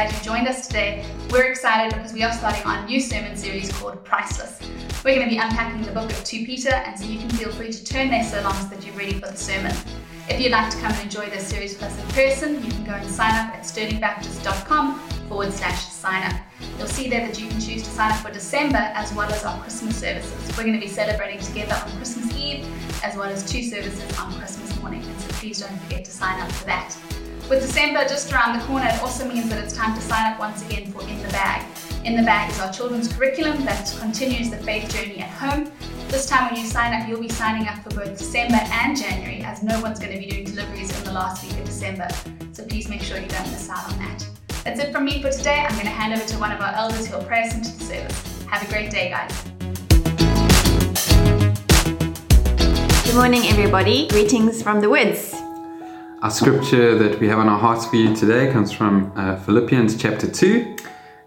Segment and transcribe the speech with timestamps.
[0.00, 1.04] glad you joined us today.
[1.28, 4.58] We're excited because we are starting our new sermon series called Priceless.
[5.04, 7.52] We're going to be unpacking the book of 2 Peter, and so you can feel
[7.52, 9.76] free to turn there so long as that you're ready for the sermon.
[10.26, 12.84] If you'd like to come and enjoy this series with us in person, you can
[12.84, 16.40] go and sign up at sterlingbaptist.com forward slash sign up.
[16.78, 19.44] You'll see there that you can choose to sign up for December as well as
[19.44, 20.56] our Christmas services.
[20.56, 22.66] We're going to be celebrating together on Christmas Eve
[23.04, 26.40] as well as two services on Christmas morning, and so please don't forget to sign
[26.40, 26.96] up for that.
[27.50, 30.38] With December just around the corner, it also means that it's time to sign up
[30.38, 31.66] once again for In the Bag.
[32.04, 35.68] In the Bag is our children's curriculum that continues the faith journey at home.
[36.06, 39.42] This time when you sign up, you'll be signing up for both December and January,
[39.42, 42.06] as no one's going to be doing deliveries in the last week of December.
[42.52, 44.24] So please make sure you don't miss out on that.
[44.62, 45.66] That's it from me for today.
[45.68, 47.76] I'm going to hand over to one of our elders who will pray us into
[47.76, 48.44] the service.
[48.44, 49.32] Have a great day, guys.
[53.04, 54.06] Good morning, everybody.
[54.06, 55.39] Greetings from the woods.
[56.22, 59.96] Our scripture that we have on our hearts for you today comes from uh, Philippians
[59.96, 60.76] chapter 2.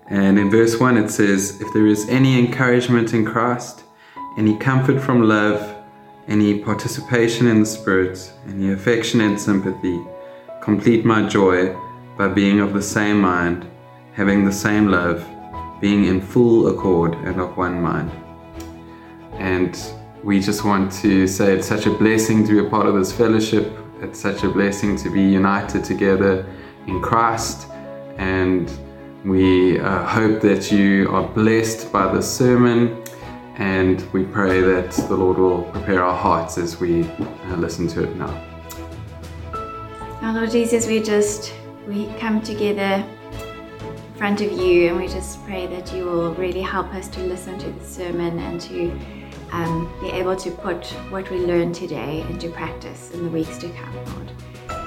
[0.06, 3.86] And in verse 1, it says, If there is any encouragement in Christ,
[4.38, 5.76] any comfort from love,
[6.28, 10.00] any participation in the Spirit, any affection and sympathy,
[10.62, 11.76] complete my joy
[12.16, 13.66] by being of the same mind,
[14.14, 15.28] having the same love,
[15.82, 18.12] being in full accord and of one mind.
[19.40, 19.76] And
[20.24, 23.12] we just want to say it's such a blessing to be a part of this
[23.12, 26.46] fellowship it's such a blessing to be united together
[26.88, 27.68] in Christ.
[28.18, 28.70] And
[29.24, 33.02] we uh, hope that you are blessed by this sermon.
[33.56, 38.04] And we pray that the Lord will prepare our hearts as we uh, listen to
[38.04, 38.50] it now.
[40.22, 41.54] Our Lord Jesus, we just
[41.88, 43.06] we come together
[43.82, 47.22] in front of you and we just pray that you will really help us to
[47.22, 48.98] listen to the sermon and to
[49.54, 53.70] um, be able to put what we learned today into practice in the weeks to
[53.70, 54.32] come, Lord.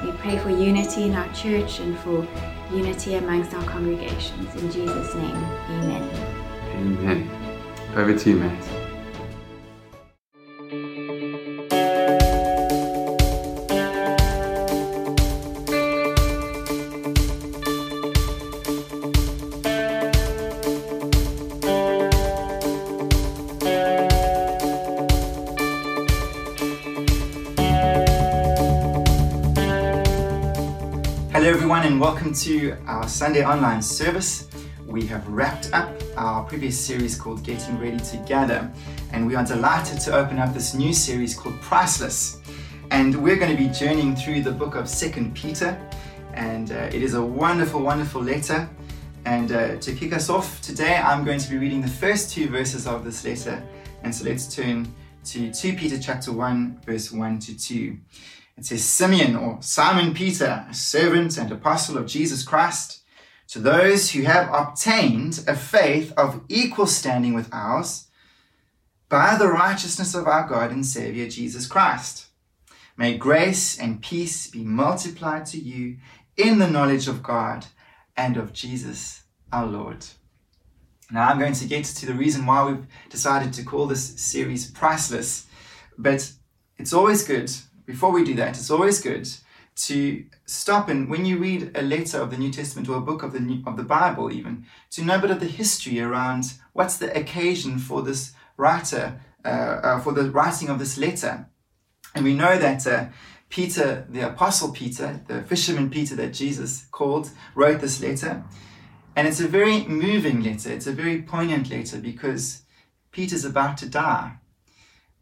[0.04, 2.26] We pray for unity in our church and for
[2.72, 4.54] unity amongst our congregations.
[4.56, 6.10] In Jesus' name, amen.
[6.74, 7.30] Amen.
[7.94, 8.75] Over to you, Matt.
[32.36, 34.48] To our Sunday online service.
[34.86, 38.70] We have wrapped up our previous series called Getting Ready Together,
[39.12, 42.42] and we are delighted to open up this new series called Priceless.
[42.90, 45.80] And we're going to be journeying through the book of Second Peter,
[46.34, 48.68] and uh, it is a wonderful, wonderful letter.
[49.24, 52.50] And uh, to kick us off today, I'm going to be reading the first two
[52.50, 53.66] verses of this letter.
[54.02, 57.96] And so let's turn to 2 Peter chapter 1, verse 1 to 2.
[58.56, 63.02] It says, Simeon or Simon Peter, a servant and apostle of Jesus Christ,
[63.48, 68.08] to those who have obtained a faith of equal standing with ours
[69.08, 72.26] by the righteousness of our God and Savior Jesus Christ.
[72.96, 75.98] May grace and peace be multiplied to you
[76.36, 77.66] in the knowledge of God
[78.16, 79.22] and of Jesus
[79.52, 80.06] our Lord.
[81.10, 84.68] Now, I'm going to get to the reason why we've decided to call this series
[84.70, 85.46] Priceless,
[85.96, 86.32] but
[86.78, 87.52] it's always good
[87.86, 89.28] before we do that, it's always good
[89.76, 93.22] to stop and when you read a letter of the New Testament or a book
[93.22, 96.54] of the New, of the Bible even to know a bit of the history around
[96.72, 99.48] what's the occasion for this writer uh,
[99.82, 101.46] uh, for the writing of this letter,
[102.16, 103.06] and we know that uh,
[103.48, 108.42] Peter, the apostle Peter, the fisherman Peter that Jesus called, wrote this letter,
[109.14, 110.72] and it's a very moving letter.
[110.72, 112.62] It's a very poignant letter because
[113.12, 114.38] Peter's about to die.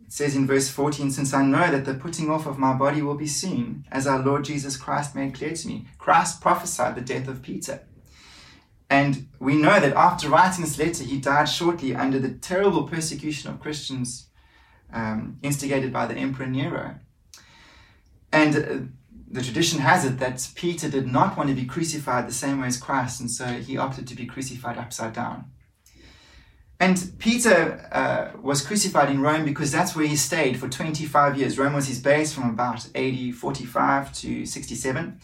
[0.07, 3.03] It says in verse 14, Since I know that the putting off of my body
[3.03, 5.87] will be soon, as our Lord Jesus Christ made clear to me.
[5.99, 7.83] Christ prophesied the death of Peter.
[8.91, 13.51] And we know that after writing this letter, he died shortly under the terrible persecution
[13.51, 14.29] of Christians
[14.93, 16.97] um, instigated by the Emperor Nero.
[18.31, 18.91] And uh,
[19.31, 22.69] the tradition has it that Peter did not want to be crucified the same way
[22.69, 25.47] as Christ, and so he opted to be crucified upside down.
[26.81, 31.59] And Peter uh, was crucified in Rome because that's where he stayed for 25 years.
[31.59, 35.21] Rome was his base from about AD 45 to 67.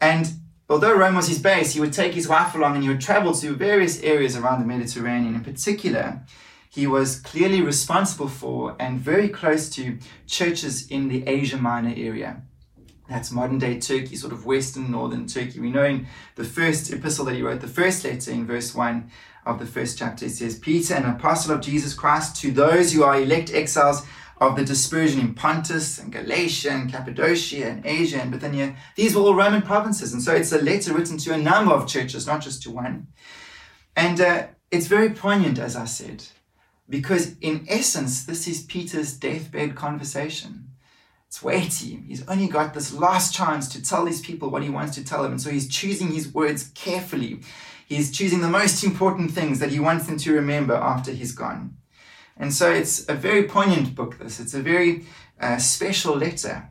[0.00, 0.32] And
[0.68, 3.32] although Rome was his base, he would take his wife along and he would travel
[3.34, 5.36] to various areas around the Mediterranean.
[5.36, 6.22] In particular,
[6.68, 12.42] he was clearly responsible for and very close to churches in the Asia Minor area.
[13.08, 15.58] That's modern day Turkey, sort of western northern Turkey.
[15.58, 19.10] We know in the first epistle that he wrote, the first letter in verse 1,
[19.46, 20.26] of the first chapter.
[20.26, 24.06] It says, Peter, an apostle of Jesus Christ, to those who are elect exiles
[24.40, 28.74] of the dispersion in Pontus and Galatia and Cappadocia and Asia and Bithynia.
[28.96, 30.14] These were all Roman provinces.
[30.14, 33.08] And so it's a letter written to a number of churches, not just to one.
[33.94, 36.24] And uh, it's very poignant, as I said,
[36.88, 40.70] because in essence, this is Peter's deathbed conversation.
[41.28, 42.02] It's weighty.
[42.08, 45.22] He's only got this last chance to tell these people what he wants to tell
[45.22, 45.32] them.
[45.32, 47.40] And so he's choosing his words carefully.
[47.90, 51.76] He's choosing the most important things that he wants them to remember after he's gone.
[52.36, 54.38] And so it's a very poignant book, this.
[54.38, 55.06] It's a very
[55.40, 56.70] uh, special letter.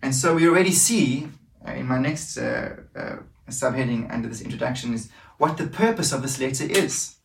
[0.00, 1.28] And so we already see
[1.68, 3.16] uh, in my next uh, uh
[3.50, 7.16] subheading under this introduction is what the purpose of this letter is.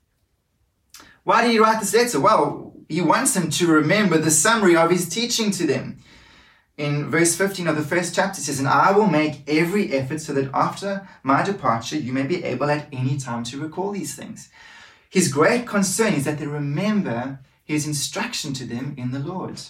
[1.23, 2.19] Why did he write this letter?
[2.19, 6.03] Well, he wants them to remember the summary of his teaching to them
[6.77, 10.21] in verse 15 of the first chapter it says, And I will make every effort
[10.21, 14.15] so that after my departure you may be able at any time to recall these
[14.15, 14.49] things.
[15.09, 19.61] His great concern is that they remember his instruction to them in the Lord.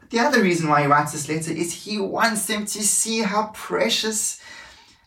[0.00, 3.20] But the other reason why he writes this letter is he wants them to see
[3.20, 4.40] how precious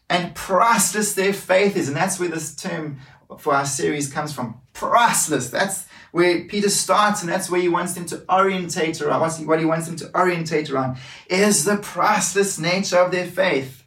[0.10, 1.88] and priceless their faith is.
[1.88, 3.00] And that's where this term
[3.38, 4.60] for our series comes from.
[4.74, 5.50] Priceless.
[5.50, 9.22] That's where Peter starts, and that's where he wants them to orientate around.
[9.46, 10.98] What he wants them to orientate around
[11.30, 13.84] is the priceless nature of their faith.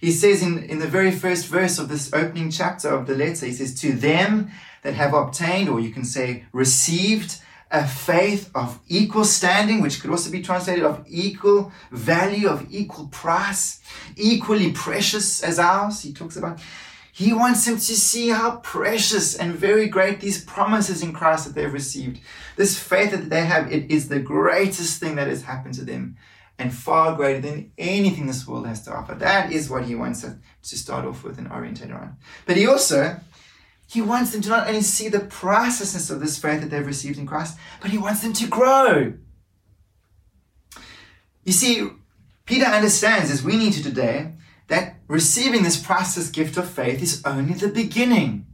[0.00, 3.46] He says in, in the very first verse of this opening chapter of the letter,
[3.46, 4.50] he says, To them
[4.82, 7.40] that have obtained, or you can say received,
[7.70, 13.08] a faith of equal standing, which could also be translated of equal value, of equal
[13.08, 13.80] price,
[14.16, 16.02] equally precious as ours.
[16.02, 16.60] He talks about
[17.16, 21.54] he wants them to see how precious and very great these promises in Christ that
[21.54, 22.18] they've received.
[22.56, 26.16] This faith that they have, it is the greatest thing that has happened to them
[26.58, 29.14] and far greater than anything this world has to offer.
[29.14, 30.34] That is what he wants us
[30.64, 32.16] to start off with and orientate around.
[32.46, 33.20] But he also,
[33.86, 37.20] he wants them to not only see the pricelessness of this faith that they've received
[37.20, 39.12] in Christ, but he wants them to grow.
[41.44, 41.88] You see,
[42.44, 44.32] Peter understands, as we need to today,
[44.66, 48.46] that receiving this priceless gift of faith is only the beginning.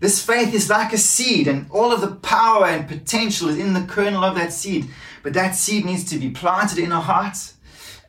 [0.00, 3.72] This faith is like a seed, and all of the power and potential is in
[3.72, 4.86] the kernel of that seed.
[5.22, 7.54] But that seed needs to be planted in our hearts,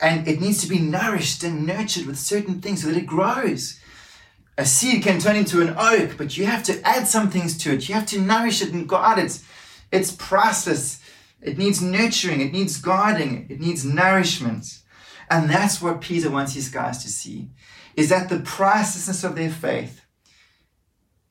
[0.01, 3.79] and it needs to be nourished and nurtured with certain things so that it grows.
[4.57, 7.73] A seed can turn into an oak, but you have to add some things to
[7.73, 7.87] it.
[7.87, 9.39] You have to nourish it and guard it.
[9.91, 10.99] It's priceless.
[11.41, 14.79] It needs nurturing, it needs guarding, it needs nourishment.
[15.29, 17.49] And that's what Peter wants his guys to see
[17.95, 20.05] is that the pricelessness of their faith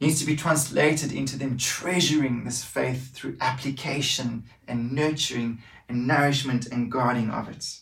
[0.01, 6.67] needs to be translated into them treasuring this faith through application and nurturing and nourishment
[6.67, 7.81] and guarding of it.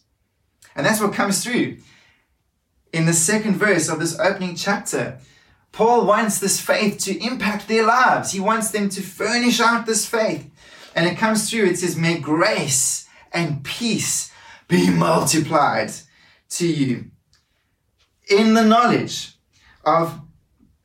[0.74, 1.78] And that's what comes through
[2.92, 5.18] in the second verse of this opening chapter.
[5.70, 8.32] Paul wants this faith to impact their lives.
[8.32, 10.50] He wants them to furnish out this faith.
[10.94, 14.30] And it comes through, it says, May grace and peace
[14.72, 15.92] be multiplied
[16.48, 17.10] to you
[18.30, 19.34] in the knowledge
[19.84, 20.18] of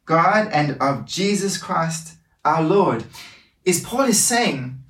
[0.05, 3.05] God and of Jesus Christ our Lord.
[3.63, 4.83] Is Paul is saying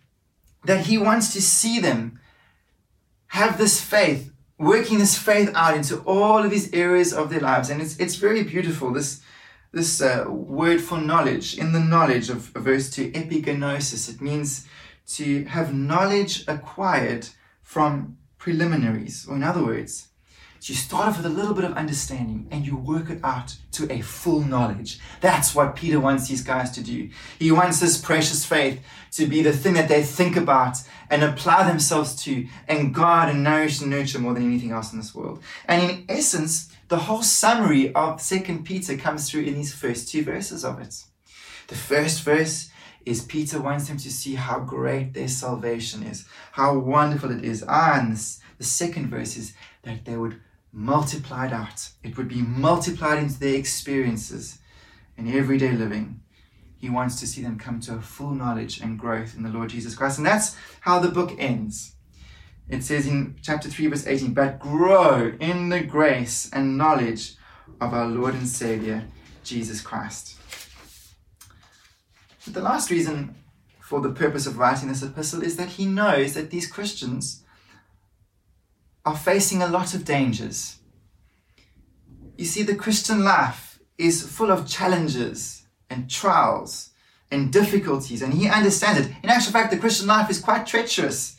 [0.65, 2.19] that he wants to see them
[3.27, 7.69] have this faith, working this faith out into all of these areas of their lives.
[7.69, 9.21] And it's, it's very beautiful, this,
[9.71, 14.09] this uh, word for knowledge, in the knowledge of, of verse 2, epigenosis.
[14.09, 14.67] It means
[15.17, 17.27] to have knowledge acquired
[17.61, 18.17] from
[18.47, 20.07] preliminaries, or in other words,
[20.61, 23.91] you start off with a little bit of understanding and you work it out to
[23.91, 24.99] a full knowledge.
[25.19, 27.09] That's what Peter wants these guys to do.
[27.39, 30.77] He wants this precious faith to be the thing that they think about
[31.09, 34.99] and apply themselves to and guard and nourish and nurture more than anything else in
[34.99, 35.43] this world.
[35.65, 40.23] And in essence, the whole summary of Second Peter comes through in these first two
[40.23, 41.03] verses of it.
[41.67, 42.69] The first verse
[43.07, 47.63] is Peter wants them to see how great their salvation is, how wonderful it is.
[47.67, 48.17] And
[48.57, 50.41] the second verse is that they would
[50.73, 51.89] multiply out.
[52.03, 54.59] It would be multiplied into their experiences
[55.17, 56.19] in everyday living.
[56.77, 59.69] He wants to see them come to a full knowledge and growth in the Lord
[59.69, 60.17] Jesus Christ.
[60.17, 61.95] And that's how the book ends.
[62.69, 67.35] It says in chapter 3, verse 18, but grow in the grace and knowledge
[67.79, 69.07] of our Lord and Savior,
[69.45, 70.36] Jesus Christ.
[72.53, 73.35] The last reason
[73.79, 77.43] for the purpose of writing this epistle is that he knows that these Christians
[79.05, 80.77] are facing a lot of dangers.
[82.37, 86.91] You see, the Christian life is full of challenges and trials
[87.31, 89.11] and difficulties, and he understands it.
[89.23, 91.35] In actual fact, the Christian life is quite treacherous.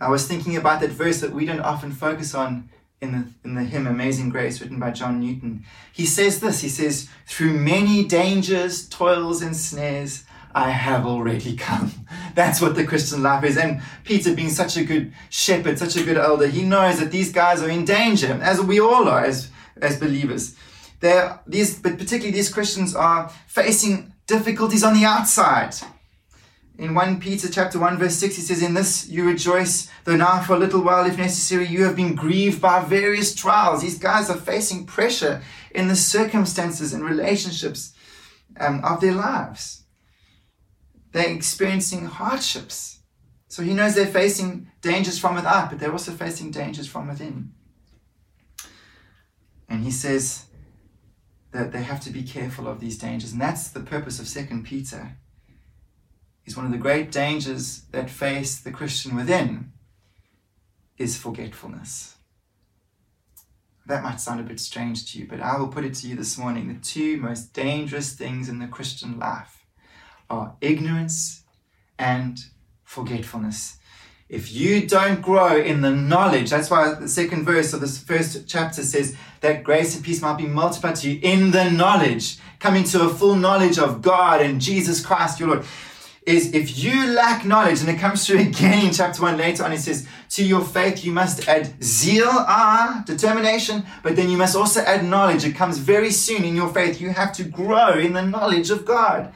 [0.00, 2.68] I was thinking about that verse that we don't often focus on
[3.00, 5.64] in the, in the hymn Amazing Grace, written by John Newton.
[5.92, 10.24] He says this He says, Through many dangers, toils, and snares,
[10.54, 11.92] I have already come.
[12.34, 13.58] That's what the Christian life is.
[13.58, 17.30] And Peter, being such a good shepherd, such a good elder, he knows that these
[17.30, 19.50] guys are in danger, as we all are as,
[19.80, 20.56] as believers.
[21.00, 25.74] They're, these, but particularly these Christians are facing difficulties on the outside.
[26.78, 30.42] In 1 Peter chapter 1 verse 6 he says, In this you rejoice, though now
[30.42, 33.80] for a little while, if necessary, you have been grieved by various trials.
[33.80, 37.94] These guys are facing pressure in the circumstances and relationships
[38.60, 39.84] um, of their lives.
[41.12, 43.00] They're experiencing hardships.
[43.48, 47.52] So he knows they're facing dangers from without, but they're also facing dangers from within.
[49.66, 50.44] And he says
[51.52, 53.32] that they have to be careful of these dangers.
[53.32, 55.16] And that's the purpose of Second Peter
[56.46, 59.72] is one of the great dangers that face the Christian within
[60.96, 62.16] is forgetfulness.
[63.86, 66.16] That might sound a bit strange to you, but I will put it to you
[66.16, 66.68] this morning.
[66.68, 69.64] The two most dangerous things in the Christian life
[70.28, 71.44] are ignorance
[71.98, 72.38] and
[72.82, 73.78] forgetfulness.
[74.28, 78.48] If you don't grow in the knowledge, that's why the second verse of this first
[78.48, 82.82] chapter says that grace and peace might be multiplied to you in the knowledge, coming
[82.84, 85.64] to a full knowledge of God and Jesus Christ, your Lord
[86.26, 89.72] is if you lack knowledge, and it comes through again in chapter 1 later on,
[89.72, 94.56] it says, To your faith you must add zeal, ah, determination, but then you must
[94.56, 95.44] also add knowledge.
[95.44, 97.00] It comes very soon in your faith.
[97.00, 99.32] You have to grow in the knowledge of God.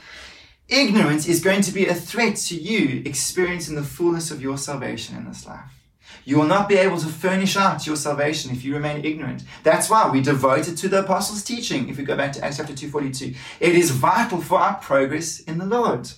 [0.68, 5.16] Ignorance is going to be a threat to you experiencing the fullness of your salvation
[5.16, 5.80] in this life.
[6.24, 9.42] You will not be able to furnish out your salvation if you remain ignorant.
[9.62, 11.88] That's why we devoted to the apostles' teaching.
[11.88, 15.58] If we go back to Acts chapter 2:42, it is vital for our progress in
[15.58, 16.08] the Lord.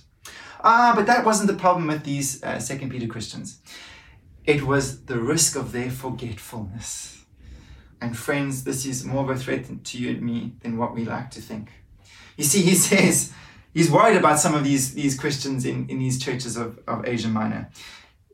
[0.63, 3.59] Ah, but that wasn't the problem with these uh, Second Peter Christians.
[4.45, 7.25] It was the risk of their forgetfulness.
[8.01, 11.03] And friends, this is more of a threat to you and me than what we
[11.03, 11.69] like to think.
[12.37, 13.33] You see, he says
[13.73, 17.27] he's worried about some of these, these Christians in, in these churches of, of Asia
[17.27, 17.69] Minor.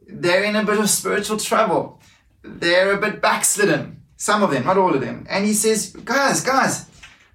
[0.08, 2.00] They're in a bit of spiritual trouble.
[2.44, 4.04] They're a bit backslidden.
[4.18, 5.26] Some of them, not all of them.
[5.30, 6.86] And he says, guys, guys,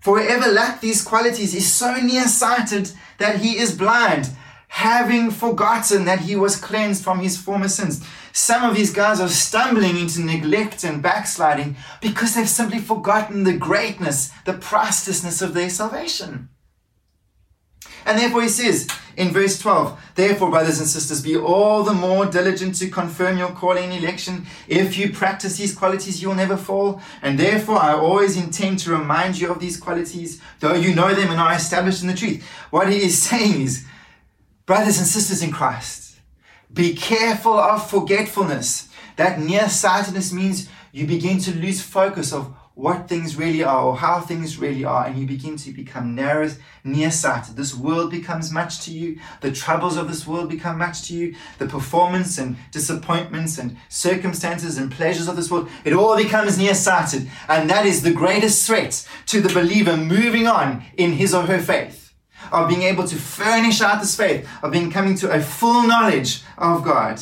[0.00, 4.30] for whoever lacked these qualities is so nearsighted that he is blind
[4.74, 8.04] having forgotten that he was cleansed from his former sins.
[8.32, 13.56] Some of these guys are stumbling into neglect and backsliding because they've simply forgotten the
[13.56, 16.48] greatness, the pricelessness of their salvation.
[18.04, 22.26] And therefore, he says in verse 12, Therefore, brothers and sisters, be all the more
[22.26, 24.44] diligent to confirm your calling and election.
[24.66, 27.00] If you practice these qualities, you'll never fall.
[27.22, 31.30] And therefore, I always intend to remind you of these qualities, though you know them
[31.30, 32.44] and are established in the truth.
[32.70, 33.86] What he is saying is,
[34.66, 36.16] Brothers and sisters in Christ,
[36.72, 38.88] be careful of forgetfulness.
[39.16, 44.20] That nearsightedness means you begin to lose focus of what things really are or how
[44.20, 46.50] things really are, and you begin to become narrow,
[46.82, 47.56] nearsighted.
[47.56, 49.20] This world becomes much to you.
[49.42, 51.34] The troubles of this world become much to you.
[51.58, 57.30] The performance and disappointments and circumstances and pleasures of this world, it all becomes nearsighted.
[57.48, 61.60] And that is the greatest threat to the believer moving on in his or her
[61.60, 62.03] faith
[62.52, 66.42] of being able to furnish out this faith, of being coming to a full knowledge
[66.58, 67.20] of God.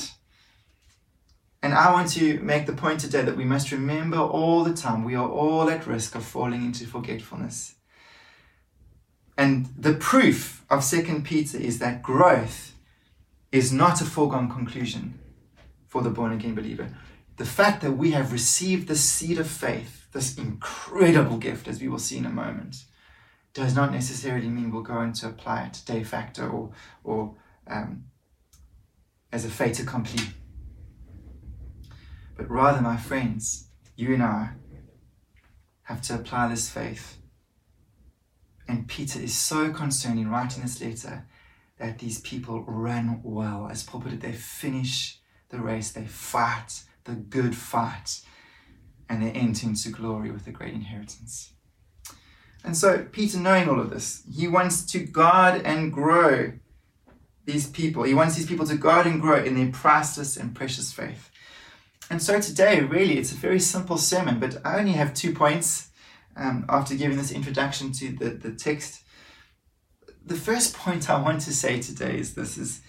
[1.62, 5.04] And I want to make the point today that we must remember all the time
[5.04, 7.74] we are all at risk of falling into forgetfulness.
[9.38, 12.74] And the proof of 2 Peter is that growth
[13.52, 15.18] is not a foregone conclusion
[15.86, 16.88] for the born again believer.
[17.36, 21.88] The fact that we have received the seed of faith, this incredible gift, as we
[21.88, 22.84] will see in a moment,
[23.54, 26.73] does not necessarily mean we'll go to apply it de facto or,
[27.04, 28.04] or um,
[29.30, 30.25] as a fait accompli.
[32.37, 34.50] But rather, my friends, you and I
[35.82, 37.18] have to apply this faith.
[38.66, 41.26] And Peter is so concerned in writing this letter
[41.78, 43.68] that these people run well.
[43.71, 45.18] As Paul put it, they finish
[45.50, 48.21] the race, they fight the good fight,
[49.09, 51.51] and they enter into glory with a great inheritance.
[52.64, 56.52] And so, Peter, knowing all of this, he wants to guard and grow
[57.45, 58.04] these people.
[58.04, 61.31] He wants these people to guard and grow in their priceless and precious faith.
[62.09, 65.88] And so, today, really, it's a very simple sermon, but I only have two points
[66.37, 69.02] um, after giving this introduction to the, the text.
[70.25, 72.81] The first point I want to say today is this is,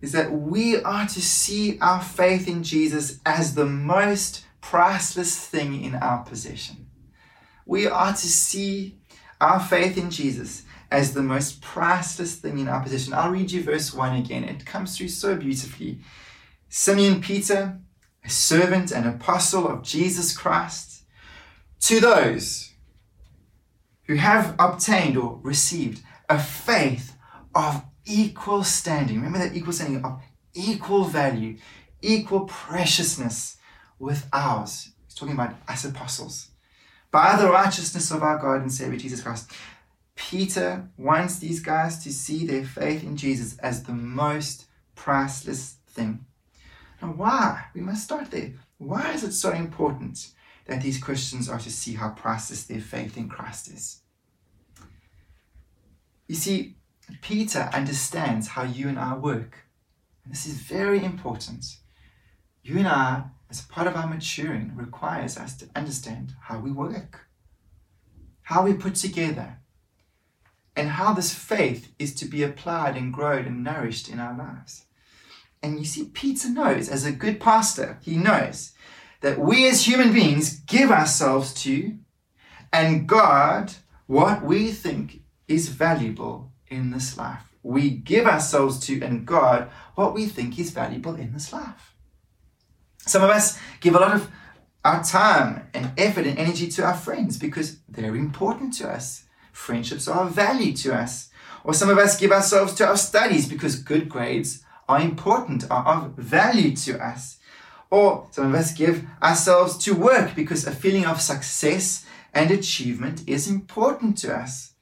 [0.00, 5.82] is that we are to see our faith in Jesus as the most priceless thing
[5.82, 6.86] in our possession.
[7.66, 8.98] We are to see
[9.40, 13.12] our faith in Jesus as the most priceless thing in our possession.
[13.12, 14.44] I'll read you verse 1 again.
[14.44, 16.00] It comes through so beautifully.
[16.68, 17.78] Simeon Peter,
[18.24, 21.04] a servant and apostle of Jesus Christ,
[21.80, 22.72] to those
[24.04, 27.16] who have obtained or received a faith
[27.54, 29.16] of equal standing.
[29.16, 30.22] Remember that equal standing of
[30.54, 31.58] equal value,
[32.00, 33.56] equal preciousness
[33.98, 34.92] with ours.
[35.06, 36.50] He's talking about us apostles.
[37.10, 39.50] By the righteousness of our God and Savior Jesus Christ.
[40.14, 46.26] Peter wants these guys to see their faith in Jesus as the most priceless thing.
[47.00, 47.64] Now, why?
[47.72, 48.52] We must start there.
[48.78, 50.28] Why is it so important
[50.66, 54.00] that these Christians are to see how priceless their faith in Christ is?
[56.26, 56.76] You see,
[57.22, 59.66] Peter understands how you and I work.
[60.24, 61.64] And this is very important.
[62.62, 67.28] You and I, as part of our maturing, requires us to understand how we work,
[68.42, 69.58] how we put together,
[70.76, 74.84] and how this faith is to be applied and grown and nourished in our lives.
[75.62, 78.72] And you see, Peter knows, as a good pastor, he knows
[79.20, 81.98] that we as human beings give ourselves to
[82.72, 83.72] and guard
[84.06, 87.42] what we think is valuable in this life.
[87.62, 91.87] We give ourselves to and guard what we think is valuable in this life.
[93.08, 94.30] Some of us give a lot of
[94.84, 99.24] our time and effort and energy to our friends because they're important to us.
[99.52, 101.30] Friendships are of value to us.
[101.64, 105.86] Or some of us give ourselves to our studies because good grades are important, are
[105.86, 107.38] of value to us.
[107.90, 113.26] Or some of us give ourselves to work because a feeling of success and achievement
[113.26, 114.74] is important to us.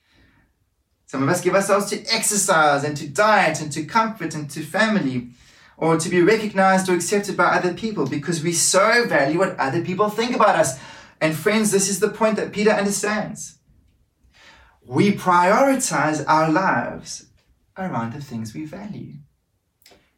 [1.06, 4.62] Some of us give ourselves to exercise and to diet and to comfort and to
[4.62, 5.28] family
[5.76, 9.82] or to be recognized or accepted by other people because we so value what other
[9.82, 10.78] people think about us.
[11.20, 13.58] And friends, this is the point that Peter understands.
[14.84, 17.26] We prioritize our lives
[17.76, 19.14] around the things we value.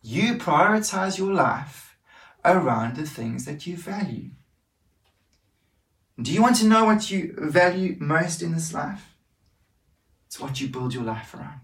[0.02, 1.96] You prioritize your life
[2.44, 4.30] around the things that you value.
[6.20, 9.14] Do you want to know what you value most in this life?
[10.26, 11.62] It's what you build your life around.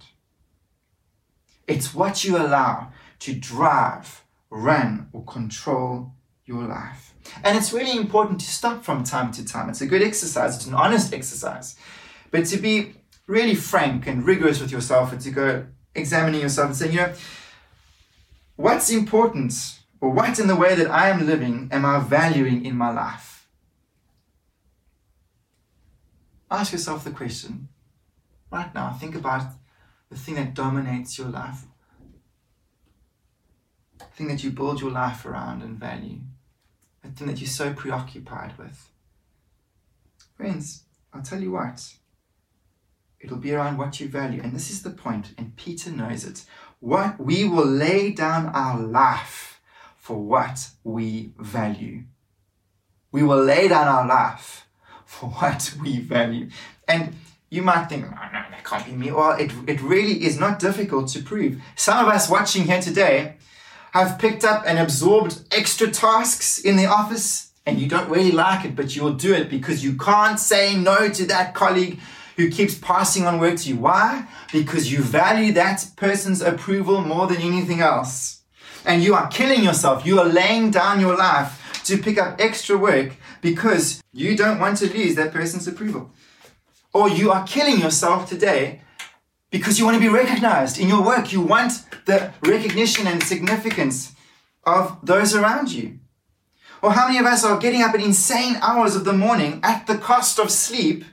[1.67, 2.93] It's what you allow
[3.25, 6.13] to drive, run, or control
[6.45, 7.15] your life.
[7.43, 9.71] And it's really important to stop from time to time.
[9.71, 11.77] It's a good exercise, it's an honest exercise.
[12.31, 12.95] But to be
[13.27, 17.15] really frank and rigorous with yourself and to go examining yourself and saying, you know,
[18.57, 22.77] what's important or what in the way that I am living am I valuing in
[22.77, 23.49] my life?
[26.51, 27.69] Ask yourself the question
[28.53, 28.93] right now.
[28.93, 29.51] Think about
[30.11, 31.65] the thing that dominates your life,
[34.15, 36.19] thing that you build your life around and value,
[37.03, 38.89] a thing that you're so preoccupied with.
[40.37, 41.95] Friends, I'll tell you what,
[43.21, 44.41] it'll be around what you value.
[44.43, 46.45] And this is the point, and Peter knows it.
[46.81, 49.61] What we will lay down our life
[49.97, 52.03] for what we value.
[53.11, 54.67] We will lay down our life
[55.07, 56.51] for what we value.
[56.87, 57.15] And
[57.49, 59.13] you might think, oh, no, that can't be me.
[59.13, 61.63] Well, it, it really is not difficult to prove.
[61.77, 63.37] Some of us watching here today
[63.95, 68.65] have picked up and absorbed extra tasks in the office and you don't really like
[68.65, 72.01] it, but you'll do it because you can't say no to that colleague
[72.37, 73.77] who keeps passing on work to you.
[73.77, 74.27] Why?
[74.53, 78.43] Because you value that person's approval more than anything else.
[78.85, 80.05] And you are killing yourself.
[80.05, 84.79] You are laying down your life to pick up extra work because you don't want
[84.79, 86.11] to lose that person's approval
[86.93, 88.81] or you are killing yourself today
[89.55, 91.33] because you want to be recognized in your work.
[91.33, 94.13] You want the recognition and significance
[94.65, 96.01] of those around you.
[96.83, 99.87] Or how many of us are getting up at insane hours of the morning at
[99.87, 101.05] the cost of sleep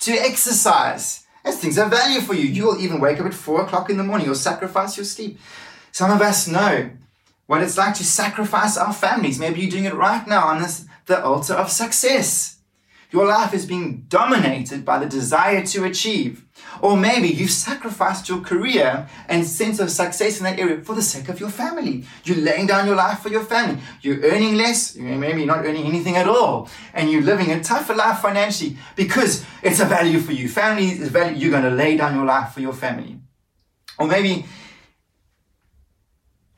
[0.00, 1.24] to exercise?
[1.42, 2.44] As things have value for you.
[2.44, 4.26] You'll even wake up at four o'clock in the morning.
[4.26, 5.38] You'll sacrifice your sleep.
[5.90, 6.90] Some of us know
[7.46, 9.38] what it's like to sacrifice our families.
[9.38, 12.55] Maybe you're doing it right now on this, the altar of success.
[13.16, 16.44] Your life is being dominated by the desire to achieve.
[16.82, 21.00] Or maybe you've sacrificed your career and sense of success in that area for the
[21.00, 22.04] sake of your family.
[22.24, 23.80] You're laying down your life for your family.
[24.02, 27.94] You're earning less, you're maybe not earning anything at all, and you're living a tougher
[27.94, 30.46] life financially because it's a value for you.
[30.46, 31.38] Family is value.
[31.38, 33.18] You're going to lay down your life for your family.
[33.98, 34.44] Or maybe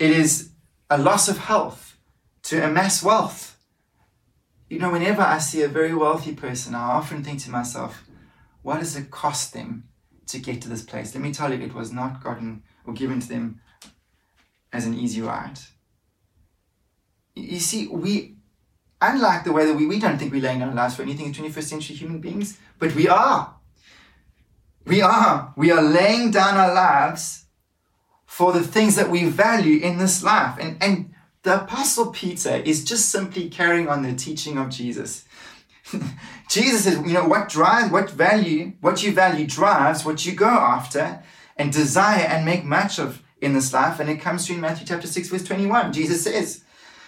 [0.01, 0.51] it is
[0.91, 1.97] a loss of health
[2.43, 3.58] to amass wealth
[4.69, 8.05] you know, whenever I see a very wealthy person, I often think to myself,
[8.63, 9.89] what does it cost them
[10.27, 11.15] to get to this place?
[11.15, 13.61] Let me tell you, it was not gotten or given to them
[14.73, 15.59] as an easy ride.
[17.35, 18.37] You see, we,
[19.01, 21.29] unlike the way that we, we don't think we're laying down our lives for anything
[21.29, 23.55] as 21st century human beings, but we are.
[24.85, 25.55] We are.
[25.57, 27.45] We are laying down our lives
[28.27, 30.59] for the things that we value in this life.
[30.61, 31.15] And, and
[31.49, 35.25] the Apostle Peter is just simply carrying on the teaching of Jesus.
[36.51, 40.45] Jesus says, you know, what drives, what value, what you value drives what you go
[40.45, 41.23] after
[41.57, 44.87] and desire and make much of in this life, and it comes through in Matthew
[44.87, 45.91] chapter 6, verse 21.
[45.95, 46.65] Jesus says,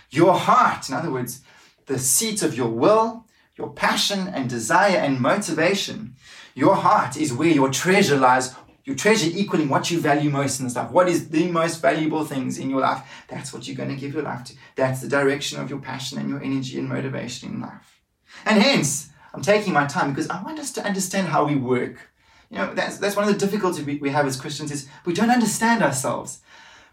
[0.09, 1.43] Your heart, in other words,
[1.85, 3.27] the seat of your will,
[3.59, 6.15] your passion and desire and motivation,
[6.55, 8.55] your heart is where your treasure lies.
[8.85, 10.91] Your treasure equaling what you value most in this life.
[10.91, 13.03] What is the most valuable things in your life?
[13.29, 14.55] That's what you're going to give your life to.
[14.75, 18.01] That's the direction of your passion and your energy and motivation in life.
[18.47, 22.11] And hence, I'm taking my time because I want us to understand how we work.
[22.51, 25.13] You know, that's, that's one of the difficulties we, we have as Christians is we
[25.13, 26.41] don't understand ourselves.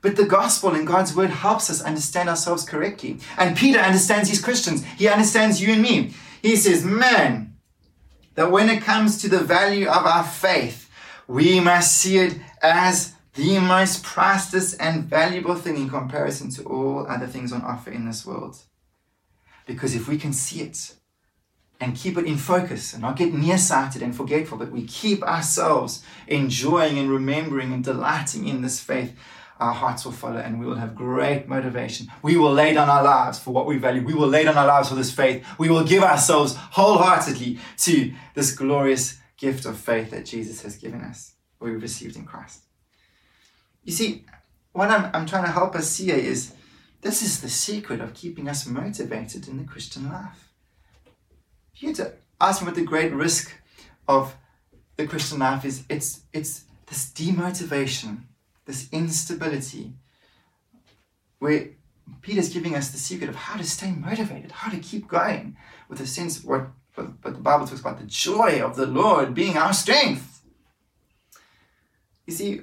[0.01, 3.19] But the gospel and God's word helps us understand ourselves correctly.
[3.37, 4.85] And Peter understands these Christians.
[4.85, 6.13] He understands you and me.
[6.41, 7.55] He says, man,
[8.35, 10.86] that when it comes to the value of our faith,
[11.27, 17.05] we must see it as the most priceless and valuable thing in comparison to all
[17.07, 18.57] other things on offer in this world.
[19.65, 20.95] Because if we can see it,
[21.79, 26.03] and keep it in focus and not get nearsighted and forgetful, but we keep ourselves
[26.27, 29.15] enjoying and remembering and delighting in this faith,
[29.59, 32.07] our hearts will follow and we will have great motivation.
[32.21, 34.03] We will lay down our lives for what we value.
[34.03, 35.45] We will lay down our lives for this faith.
[35.57, 41.01] We will give ourselves wholeheartedly to this glorious gift of faith that Jesus has given
[41.01, 42.63] us, we've received in Christ.
[43.83, 44.25] You see,
[44.73, 46.53] what I'm, I'm trying to help us see is
[47.01, 50.47] this is the secret of keeping us motivated in the Christian life
[51.81, 53.53] you to ask me what the great risk
[54.07, 54.35] of
[54.95, 55.83] the Christian life is.
[55.89, 58.23] It's it's this demotivation,
[58.65, 59.93] this instability,
[61.39, 61.69] where
[62.21, 65.57] Peter's giving us the secret of how to stay motivated, how to keep going,
[65.89, 66.67] with a sense of what,
[66.97, 70.41] what, what the Bible talks about, the joy of the Lord being our strength.
[72.25, 72.61] You see,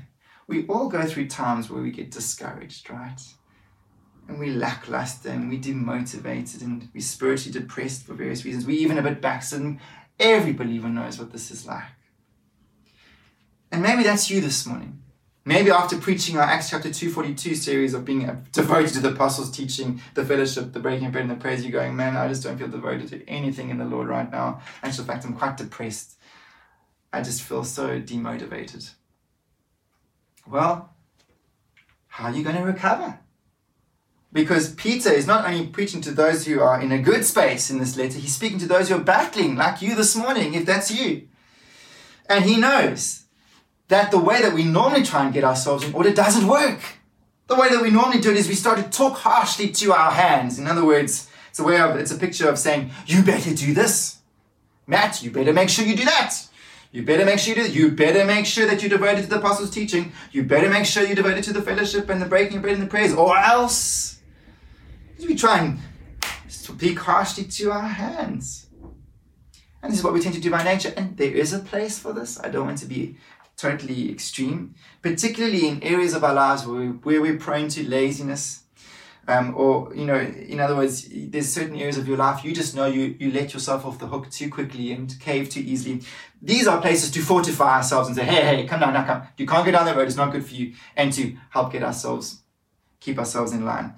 [0.46, 3.20] we all go through times where we get discouraged, right?
[4.28, 8.66] and we lackluster and we demotivated and we spiritually depressed for various reasons.
[8.66, 9.80] We even a bit backslidden.
[10.18, 11.84] Every believer knows what this is like.
[13.70, 15.02] And maybe that's you this morning.
[15.48, 20.02] Maybe after preaching our Acts chapter 242 series of being devoted to the apostles' teaching,
[20.14, 22.58] the fellowship, the breaking of bread, and the praise, you're going, man, I just don't
[22.58, 24.60] feel devoted to anything in the Lord right now.
[24.82, 26.18] Actually, in fact, I'm quite depressed.
[27.12, 28.90] I just feel so demotivated.
[30.48, 30.92] Well,
[32.08, 33.20] how are you going to recover?
[34.32, 37.78] Because Peter is not only preaching to those who are in a good space in
[37.78, 40.90] this letter, he's speaking to those who are battling, like you this morning, if that's
[40.90, 41.28] you.
[42.28, 43.25] And he knows
[43.88, 46.80] that the way that we normally try and get ourselves in order doesn't work.
[47.46, 50.10] The way that we normally do it is we start to talk harshly to our
[50.10, 50.58] hands.
[50.58, 53.72] In other words, it's a way of it's a picture of saying, you better do
[53.72, 54.18] this.
[54.86, 56.34] Matt, you better make sure you do that.
[56.92, 59.38] You better make sure you do You better make sure that you're devoted to the
[59.38, 60.12] apostles' teaching.
[60.32, 62.82] You better make sure you're devoted to the fellowship and the breaking of bread and
[62.82, 64.18] the prayers, or else
[65.18, 65.78] we try and
[66.48, 68.66] speak harshly to our hands.
[69.82, 70.92] And this is what we tend to do by nature.
[70.96, 72.40] And there is a place for this.
[72.40, 73.16] I don't want to be
[73.56, 78.62] totally extreme, particularly in areas of our lives where, we, where we're prone to laziness.
[79.28, 82.76] Um, or, you know, in other words, there's certain areas of your life you just
[82.76, 86.02] know you, you let yourself off the hook too quickly and cave too easily.
[86.40, 89.22] These are places to fortify ourselves and say, hey, hey, come down, now come.
[89.36, 90.74] You can't go down that road, it's not good for you.
[90.94, 92.42] And to help get ourselves,
[93.00, 93.94] keep ourselves in line.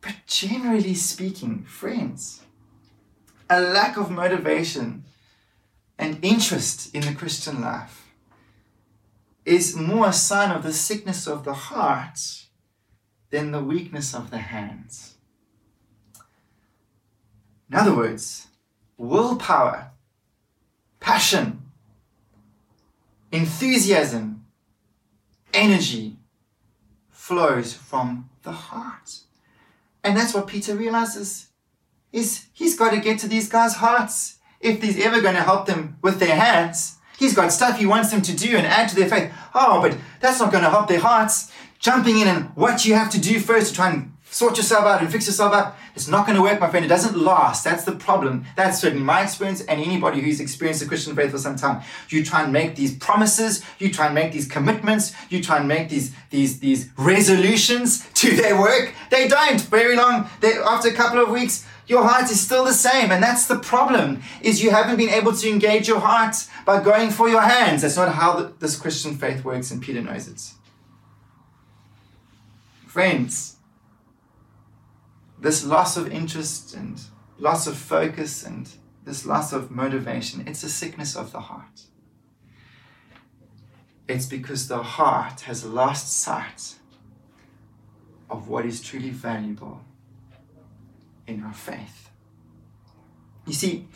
[0.00, 2.42] But generally speaking, friends,
[3.50, 5.04] a lack of motivation
[5.98, 8.01] and interest in the Christian life
[9.44, 12.18] is more a sign of the sickness of the heart
[13.30, 15.14] than the weakness of the hands.
[17.70, 18.48] In other words,
[18.98, 19.90] willpower,
[21.00, 21.62] passion,
[23.32, 24.44] enthusiasm,
[25.54, 26.16] energy
[27.10, 29.20] flows from the heart.
[30.04, 31.48] And that's what Peter realizes
[32.12, 34.38] is he's got to get to these guys' hearts.
[34.60, 38.10] If he's ever going to help them with their hands, he's got stuff he wants
[38.10, 39.32] them to do and add to their faith.
[39.54, 41.52] Oh, but that's not going to help their hearts.
[41.78, 45.00] Jumping in and what you have to do first to try and sort yourself out
[45.00, 45.78] and fix yourself up.
[45.94, 46.84] It's not going to work, my friend.
[46.84, 47.64] It doesn't last.
[47.64, 48.46] That's the problem.
[48.56, 51.82] That's certainly my experience and anybody who's experienced the Christian faith for some time.
[52.08, 55.68] You try and make these promises, you try and make these commitments, you try and
[55.68, 58.94] make these these these resolutions to their work.
[59.10, 60.30] They don't very long.
[60.40, 63.58] They, after a couple of weeks, your heart is still the same and that's the
[63.58, 67.82] problem is you haven't been able to engage your heart by going for your hands
[67.82, 70.52] that's not how the, this christian faith works and peter knows it
[72.86, 73.56] friends
[75.42, 77.00] this loss of interest and
[77.38, 78.70] loss of focus and
[79.04, 81.82] this loss of motivation, it's a sickness of the heart.
[84.08, 86.76] It's because the heart has lost sight
[88.30, 89.80] of what is truly valuable
[91.26, 92.10] in our faith.
[93.46, 93.86] You see,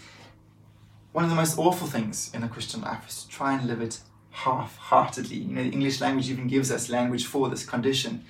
[1.13, 3.81] one of the most awful things in the Christian life is to try and live
[3.81, 5.37] it half heartedly.
[5.37, 8.25] You know, the English language even gives us language for this condition.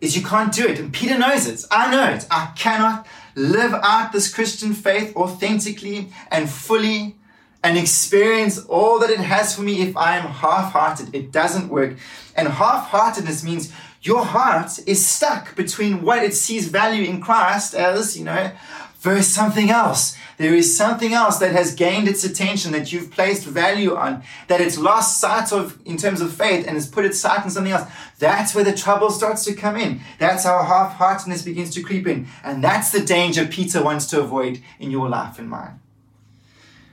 [0.00, 0.78] Is you can't do it.
[0.78, 1.64] And Peter knows it.
[1.70, 2.26] I know it.
[2.30, 7.16] I cannot live out this Christian faith authentically and fully
[7.64, 11.12] and experience all that it has for me if I am half hearted.
[11.12, 11.96] It doesn't work.
[12.36, 17.74] And half heartedness means your heart is stuck between what it sees value in Christ
[17.74, 18.52] as, you know,
[19.00, 20.16] versus something else.
[20.36, 24.60] There is something else that has gained its attention that you've placed value on, that
[24.60, 27.72] it's lost sight of in terms of faith and has put its sight on something
[27.72, 27.90] else.
[28.20, 30.00] That's where the trouble starts to come in.
[30.18, 32.28] That's how half heartedness begins to creep in.
[32.44, 35.80] And that's the danger Peter wants to avoid in your life and mine.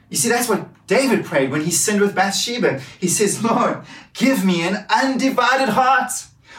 [0.09, 2.79] You see, that's what David prayed when he sinned with Bathsheba.
[2.99, 6.11] He says, Lord, give me an undivided heart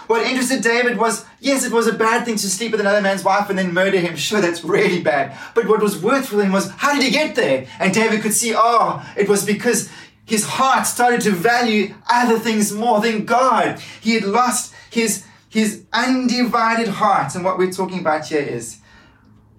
[0.07, 3.25] what interested David was, yes, it was a bad thing to sleep with another man's
[3.25, 4.17] wife and then murder him.
[4.27, 5.37] Sure, that's really bad.
[5.55, 7.67] But what was worth for him was, how did he get there?
[7.79, 9.89] And David could see, oh, it was because
[10.25, 13.79] his heart started to value other things more than God.
[14.01, 17.37] He had lost his, his undivided heart.
[17.37, 18.79] And what we're talking about here is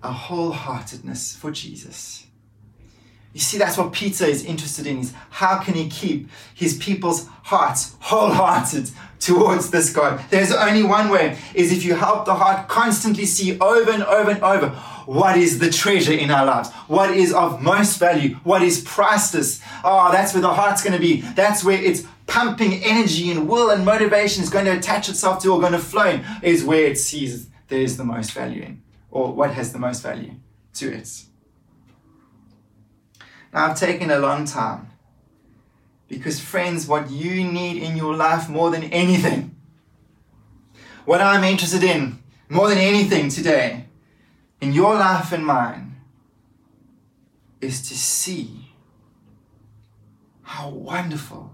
[0.03, 2.27] a wholeheartedness for Jesus.
[3.37, 7.27] You see, that's what Peter is interested in is how can he keep his people's
[7.43, 10.25] hearts wholehearted towards this God.
[10.31, 14.31] There's only one way is if you help the heart constantly see over and over
[14.31, 14.69] and over
[15.05, 19.61] what is the treasure in our lives, what is of most value, what is priceless.
[19.83, 21.21] Oh, ah, that's where the heart's going to be.
[21.21, 25.53] That's where it's pumping energy and will and motivation is going to attach itself to
[25.53, 29.31] or going to flow in, is where it sees there's the most value in, or
[29.31, 30.33] what has the most value
[30.73, 31.25] to it.
[33.53, 34.89] Now, I've taken a long time
[36.07, 39.55] because, friends, what you need in your life more than anything,
[41.05, 43.85] what I'm interested in more than anything today,
[44.61, 45.95] in your life and mine,
[47.59, 48.71] is to see
[50.43, 51.53] how wonderful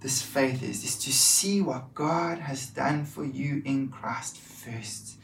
[0.00, 5.17] this faith is, is to see what God has done for you in Christ first.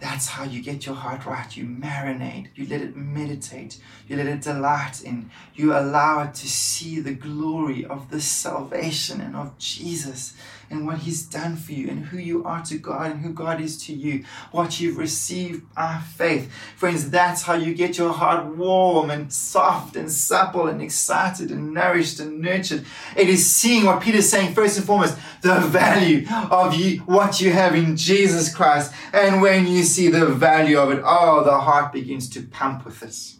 [0.00, 1.54] That's how you get your heart right.
[1.54, 6.48] You marinate, you let it meditate, you let it delight in, you allow it to
[6.48, 10.32] see the glory of this salvation and of Jesus
[10.70, 13.60] and what He's done for you and who you are to God and who God
[13.60, 16.50] is to you, what you've received by faith.
[16.76, 21.74] Friends, that's how you get your heart warm and soft and supple and excited and
[21.74, 22.84] nourished and nurtured.
[23.16, 27.50] It is seeing what Peter's saying first and foremost, the value of you, what you
[27.52, 28.92] have in Jesus Christ.
[29.12, 33.00] And when you see the value of it, oh, the heart begins to pump with
[33.00, 33.38] this.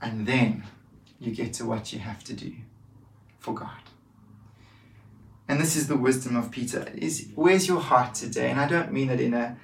[0.00, 0.62] And then
[1.18, 2.54] you get to what you have to do
[3.40, 3.85] for God.
[5.48, 6.92] And this is the wisdom of Peter.
[6.96, 8.50] Is where's your heart today?
[8.50, 9.56] And I don't mean it in a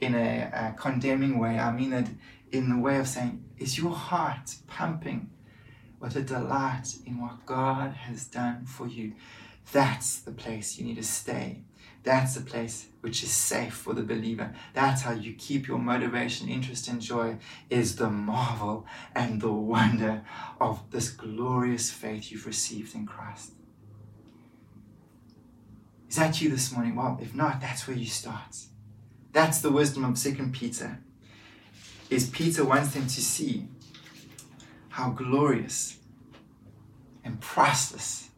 [0.00, 1.58] in a, a condemning way.
[1.58, 2.08] I mean it
[2.50, 5.30] in the way of saying, is your heart pumping
[6.00, 9.14] with a delight in what God has done for you?
[9.72, 11.62] That's the place you need to stay.
[12.04, 14.54] That's the place which is safe for the believer.
[14.72, 17.36] That's how you keep your motivation, interest, and joy
[17.68, 20.22] is the marvel and the wonder
[20.60, 23.52] of this glorious faith you've received in Christ.
[26.08, 26.96] Is that you this morning?
[26.96, 28.56] Well, if not, that's where you start.
[29.32, 31.00] That's the wisdom of Second Peter.
[32.08, 33.68] Is Peter wants them to see
[34.88, 35.98] how glorious
[37.22, 38.30] and priceless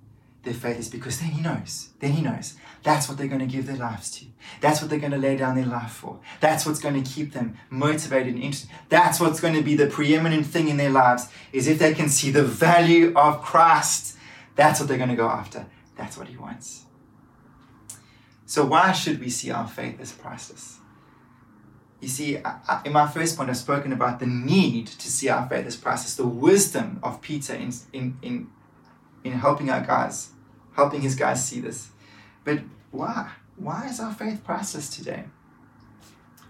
[0.42, 1.90] their faith is because then he knows.
[2.00, 2.56] Then he knows.
[2.82, 4.24] That's what they're going to give their lives to.
[4.60, 6.18] That's what they're going to lay down their life for.
[6.40, 8.70] That's what's going to keep them motivated and interested.
[8.88, 12.08] That's what's going to be the preeminent thing in their lives is if they can
[12.08, 14.16] see the value of Christ.
[14.56, 15.66] That's what they're going to go after.
[15.96, 16.86] That's what he wants.
[18.50, 20.78] So, why should we see our faith as priceless?
[22.00, 22.38] You see,
[22.84, 26.16] in my first point, I've spoken about the need to see our faith as priceless,
[26.16, 28.50] the wisdom of Peter in, in, in,
[29.22, 30.30] in helping our guys,
[30.74, 31.90] helping his guys see this.
[32.42, 33.30] But why?
[33.54, 35.26] Why is our faith priceless today?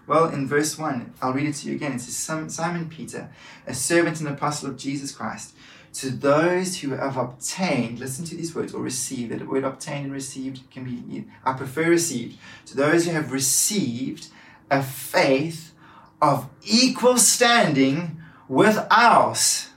[0.07, 1.91] Well, in verse 1, I'll read it to you again.
[1.91, 2.17] It says,
[2.51, 3.29] Simon Peter,
[3.67, 5.53] a servant and apostle of Jesus Christ,
[5.93, 10.13] to those who have obtained, listen to these words, or received, the word obtained and
[10.13, 14.27] received can be, I prefer received, to those who have received
[14.69, 15.73] a faith
[16.21, 19.69] of equal standing with ours.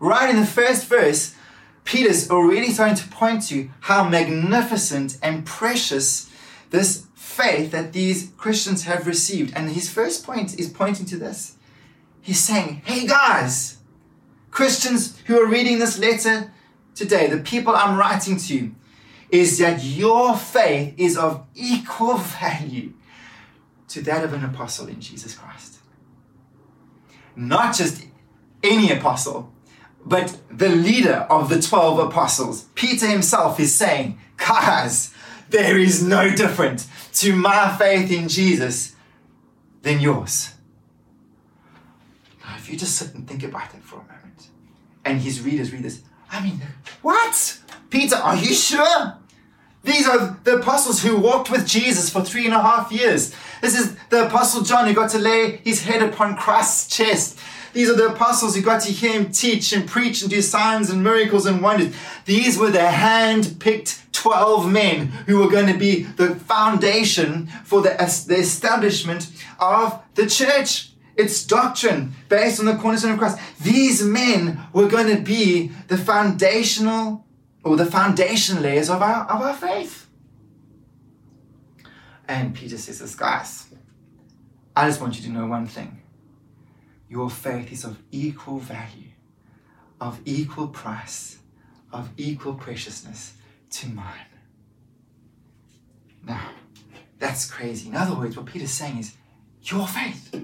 [0.00, 1.34] Right in the first verse,
[1.84, 6.30] Peter's already starting to point to how magnificent and precious
[6.70, 9.52] this faith that these Christians have received.
[9.54, 11.56] And his first point is pointing to this.
[12.22, 13.78] He's saying, hey guys,
[14.50, 16.52] Christians who are reading this letter
[16.94, 18.72] today, the people I'm writing to,
[19.30, 22.92] is that your faith is of equal value
[23.88, 25.78] to that of an apostle in Jesus Christ.
[27.36, 28.04] Not just
[28.62, 29.52] any apostle,
[30.04, 35.12] But the leader of the 12 apostles, Peter himself, is saying, Guys,
[35.50, 38.94] there is no different to my faith in Jesus
[39.82, 40.54] than yours.
[42.42, 43.79] Now, if you just sit and think about moment,
[45.04, 46.60] and his readers read this, I mean,
[47.02, 47.58] what?
[47.90, 49.16] Peter, are you sure?
[49.82, 53.34] These are the apostles who walked with Jesus for three and a half years.
[53.62, 57.38] This is the apostle John who got to lay his head upon Christ's chest.
[57.72, 60.90] These are the apostles who got to hear him teach and preach and do signs
[60.90, 61.94] and miracles and wonders.
[62.24, 67.80] These were the hand picked 12 men who were going to be the foundation for
[67.80, 67.90] the,
[68.28, 70.89] the establishment of the church.
[71.20, 73.38] Its doctrine based on the cornerstone of Christ.
[73.60, 77.26] These men were going to be the foundational
[77.62, 80.08] or the foundation layers of our, of our faith.
[82.26, 83.66] And Peter says this, guys,
[84.74, 86.00] I just want you to know one thing.
[87.08, 89.10] Your faith is of equal value,
[90.00, 91.38] of equal price,
[91.92, 93.34] of equal preciousness
[93.70, 94.26] to mine.
[96.24, 96.50] Now,
[97.18, 97.88] that's crazy.
[97.88, 99.16] In other words, what Peter's saying is,
[99.62, 100.39] your faith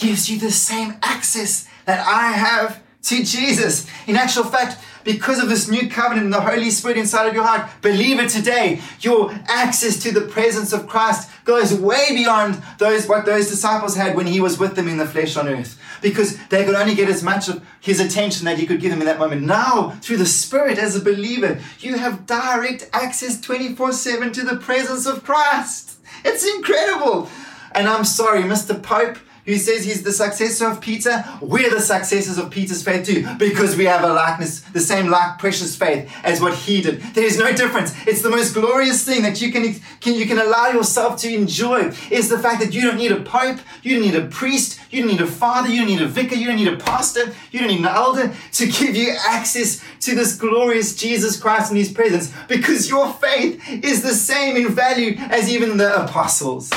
[0.00, 3.86] gives you the same access that I have to Jesus.
[4.06, 7.44] In actual fact, because of this new covenant and the Holy Spirit inside of your
[7.44, 8.80] heart, believe it today.
[9.00, 14.16] Your access to the presence of Christ goes way beyond those what those disciples had
[14.16, 15.80] when he was with them in the flesh on earth.
[16.02, 19.00] Because they could only get as much of his attention that he could give them
[19.00, 19.42] in that moment.
[19.42, 25.06] Now, through the Spirit as a believer, you have direct access 24-7 to the presence
[25.06, 25.98] of Christ.
[26.24, 27.28] It's incredible.
[27.72, 28.80] And I'm sorry, Mr.
[28.82, 29.18] Pope,
[29.50, 33.76] who says he's the successor of Peter, we're the successors of Peter's faith too, because
[33.76, 37.00] we have a likeness, the same like precious faith as what he did.
[37.14, 37.94] There is no difference.
[38.06, 41.92] It's the most glorious thing that you can, can you can allow yourself to enjoy
[42.10, 45.02] is the fact that you don't need a pope, you don't need a priest, you
[45.02, 47.58] don't need a father, you don't need a vicar, you don't need a pastor, you
[47.58, 51.92] don't need an elder to give you access to this glorious Jesus Christ in his
[51.92, 56.70] presence, because your faith is the same in value as even the apostles.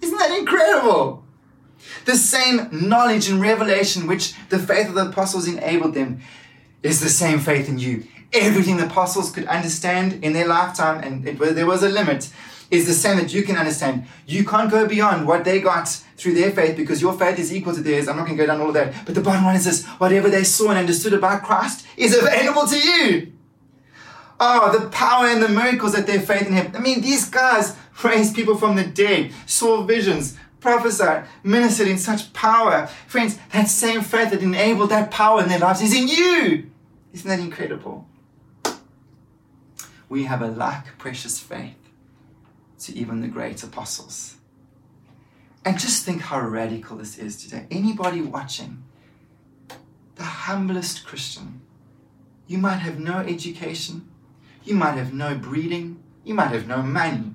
[0.00, 1.21] Isn't that incredible?
[2.04, 6.20] The same knowledge and revelation which the faith of the apostles enabled them
[6.82, 8.04] is the same faith in you.
[8.32, 12.30] Everything the apostles could understand in their lifetime, and it, there was a limit,
[12.70, 14.06] is the same that you can understand.
[14.26, 17.74] You can't go beyond what they got through their faith because your faith is equal
[17.74, 18.08] to theirs.
[18.08, 19.04] I'm not going to go down all of that.
[19.04, 22.66] But the bottom line is this whatever they saw and understood about Christ is available
[22.66, 23.32] to you.
[24.40, 26.72] Oh, the power and the miracles that their faith in Him.
[26.74, 32.32] I mean, these guys raised people from the dead, saw visions, prophesied, ministered in such
[32.32, 32.86] power.
[33.06, 36.70] Friends, that same faith that enabled that power in their lives is in you.
[37.12, 38.08] Isn't that incredible?
[40.08, 41.74] We have a like precious faith
[42.80, 44.36] to even the great apostles.
[45.64, 47.66] And just think how radical this is today.
[47.70, 48.82] Anybody watching,
[50.16, 51.60] the humblest Christian,
[52.46, 54.08] you might have no education,
[54.64, 57.31] you might have no breeding, you might have no money,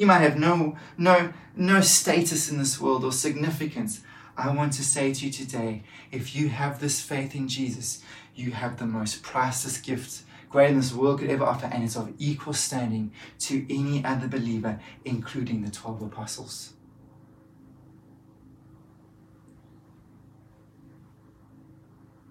[0.00, 4.00] you might have no, no, no status in this world or significance.
[4.34, 8.02] I want to say to you today if you have this faith in Jesus,
[8.34, 11.96] you have the most priceless gift greater than this world could ever offer, and it's
[11.96, 16.72] of equal standing to any other believer, including the 12 apostles.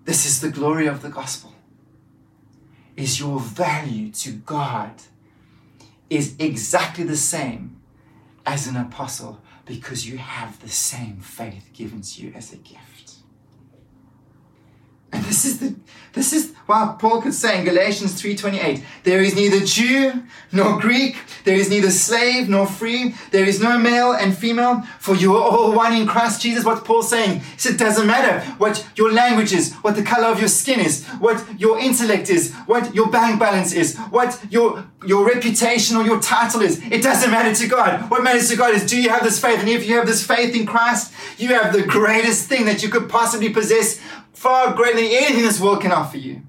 [0.05, 1.53] This is the glory of the gospel.
[2.95, 5.03] Is your value to God
[6.09, 7.79] is exactly the same
[8.45, 12.88] as an apostle because you have the same faith given to you as a gift.
[15.11, 15.75] And this is the
[16.13, 21.17] this is why Paul could say in Galatians 3:28, there is neither Jew nor Greek,
[21.43, 25.41] there is neither slave nor free, there is no male and female, for you are
[25.41, 26.65] all one in Christ Jesus.
[26.65, 27.39] What's Paul saying?
[27.39, 30.79] He said, it doesn't matter what your language is, what the color of your skin
[30.79, 36.03] is, what your intellect is, what your bank balance is, what your your reputation or
[36.03, 36.81] your title is.
[36.91, 38.09] It doesn't matter to God.
[38.09, 39.59] What matters to God is do you have this faith?
[39.59, 42.89] And if you have this faith in Christ, you have the greatest thing that you
[42.89, 44.01] could possibly possess
[44.39, 46.41] far greater than anything this world can offer you.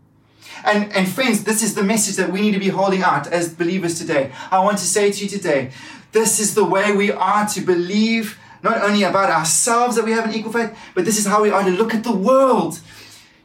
[0.64, 3.52] And, and friends, this is the message that we need to be holding out as
[3.52, 4.30] believers today.
[4.52, 5.72] I want to say to you today,
[6.12, 10.26] this is the way we are to believe not only about ourselves that we have
[10.26, 12.78] an equal faith, but this is how we are to look at the world.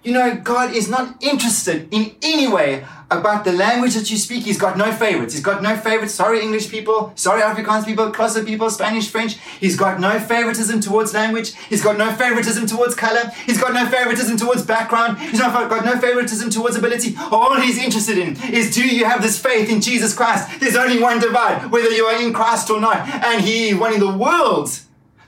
[0.05, 4.43] You know, God is not interested in any way about the language that you speak.
[4.43, 5.33] He's got no favorites.
[5.33, 6.13] He's got no favorites.
[6.13, 7.11] Sorry, English people.
[7.15, 9.37] Sorry, Afrikaans people, Xhosa people, Spanish, French.
[9.59, 11.55] He's got no favoritism towards language.
[11.69, 13.31] He's got no favoritism towards color.
[13.47, 15.17] He's got no favoritism towards background.
[15.17, 17.15] He's not got no favoritism towards ability.
[17.31, 20.59] All he's interested in is do you have this faith in Jesus Christ?
[20.59, 22.97] There's only one divide, whether you are in Christ or not.
[23.07, 24.69] And he wanting the world,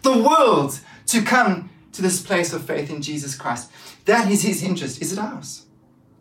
[0.03, 3.71] the world, to come to this place of faith in Jesus Christ.
[4.07, 5.01] That is his interest.
[5.01, 5.65] Is it ours?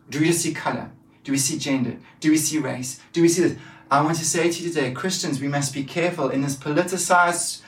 [0.09, 0.91] Do we just see color?
[1.23, 1.95] Do we see gender?
[2.19, 2.99] Do we see race?
[3.13, 3.57] Do we see this?
[3.89, 7.61] I want to say to you today, Christians, we must be careful in this politicized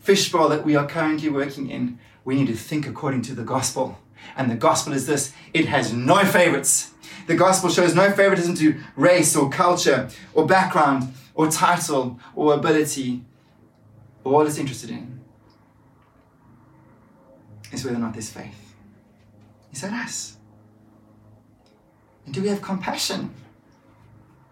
[0.00, 1.98] fishbowl that we are currently working in.
[2.24, 3.98] We need to think according to the gospel.
[4.38, 6.92] And the gospel is this it has no favorites.
[7.26, 13.22] The gospel shows no favoritism to race or culture or background or title or ability.
[14.24, 15.20] All it's interested in
[17.70, 18.61] is whether or not there's faith.
[19.72, 20.36] Is that us?
[22.26, 23.34] And do we have compassion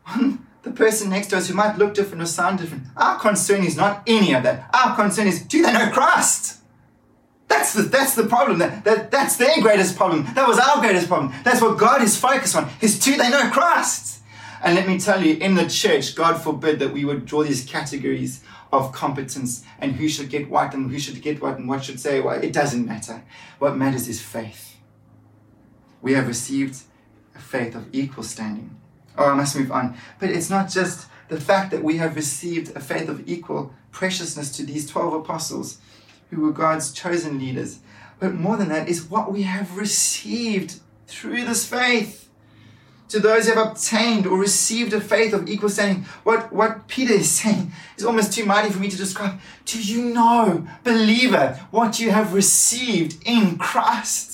[0.07, 2.85] on the person next to us who might look different or sound different?
[2.97, 4.71] Our concern is not any of that.
[4.75, 6.59] Our concern is do they know Christ?
[7.49, 8.59] That's the, that's the problem.
[8.59, 10.25] That, that, that's their greatest problem.
[10.35, 11.33] That was our greatest problem.
[11.43, 12.71] That's what God is focused on.
[12.81, 14.21] Is do they know Christ?
[14.63, 17.65] And let me tell you, in the church, God forbid that we would draw these
[17.65, 21.83] categories of competence and who should get what and who should get what and what
[21.83, 22.45] should say what.
[22.45, 23.25] It doesn't matter.
[23.59, 24.70] What matters is faith.
[26.03, 26.83] We have received
[27.35, 28.77] a faith of equal standing.
[29.17, 29.97] Oh, I must move on.
[30.19, 34.51] But it's not just the fact that we have received a faith of equal preciousness
[34.57, 35.79] to these 12 apostles
[36.31, 37.81] who were God's chosen leaders.
[38.19, 42.29] But more than that is what we have received through this faith.
[43.09, 47.15] To those who have obtained or received a faith of equal standing, what, what Peter
[47.15, 49.41] is saying is almost too mighty for me to describe.
[49.65, 54.30] Do you know, believer, what you have received in Christ?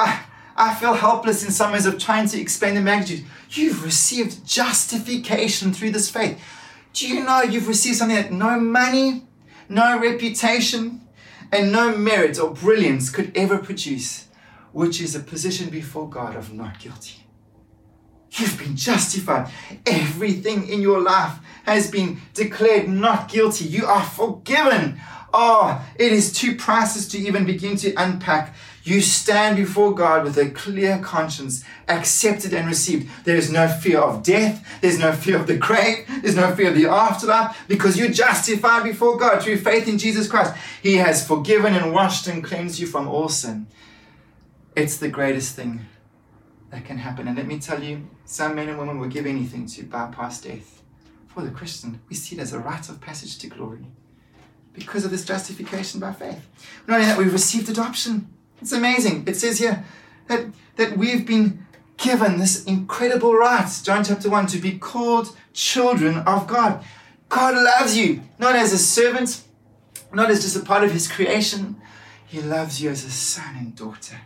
[0.00, 0.24] I,
[0.56, 3.24] I feel helpless in some ways of trying to explain the magnitude.
[3.50, 6.40] You've received justification through this faith.
[6.92, 9.26] Do you know you've received something that no money,
[9.68, 11.00] no reputation,
[11.52, 14.28] and no merit or brilliance could ever produce,
[14.72, 17.24] which is a position before God of not guilty.
[18.32, 19.50] You've been justified.
[19.86, 23.64] Everything in your life has been declared not guilty.
[23.64, 25.00] You are forgiven.
[25.34, 28.54] Oh, it is too priceless to even begin to unpack.
[28.90, 33.08] You stand before God with a clear conscience, accepted and received.
[33.24, 34.66] There is no fear of death.
[34.80, 36.06] There's no fear of the grave.
[36.22, 40.26] There's no fear of the afterlife because you're justified before God through faith in Jesus
[40.26, 40.56] Christ.
[40.82, 43.68] He has forgiven and washed and cleansed you from all sin.
[44.74, 45.86] It's the greatest thing
[46.70, 47.28] that can happen.
[47.28, 50.82] And let me tell you, some men and women will give anything to bypass death.
[51.28, 53.86] For the Christian, we see it as a rite of passage to glory
[54.72, 56.44] because of this justification by faith.
[56.88, 58.34] Not only that, we've received adoption.
[58.60, 59.24] It's amazing.
[59.26, 59.84] It says here
[60.28, 60.46] that,
[60.76, 66.46] that we've been given this incredible right, John chapter 1, to be called children of
[66.46, 66.84] God.
[67.28, 69.42] God loves you, not as a servant,
[70.12, 71.80] not as just a part of his creation.
[72.26, 74.20] He loves you as a son and daughter.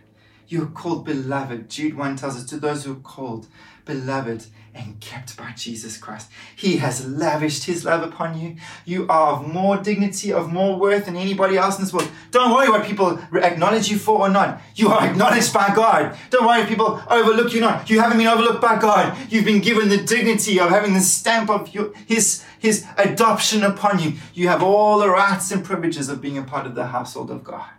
[0.47, 1.71] You are called beloved.
[1.71, 3.47] Jude 1 tells us to those who are called
[3.85, 6.31] beloved and kept by Jesus Christ.
[6.57, 8.57] He has lavished his love upon you.
[8.85, 12.11] You are of more dignity, of more worth than anybody else in this world.
[12.33, 14.61] Don't worry what people acknowledge you for or not.
[14.75, 16.17] You are acknowledged by God.
[16.31, 17.89] Don't worry if people overlook you not.
[17.89, 19.17] You haven't been overlooked by God.
[19.31, 24.01] You've been given the dignity of having the stamp of your, his, his adoption upon
[24.01, 24.15] you.
[24.35, 27.45] You have all the rights and privileges of being a part of the household of
[27.45, 27.71] God.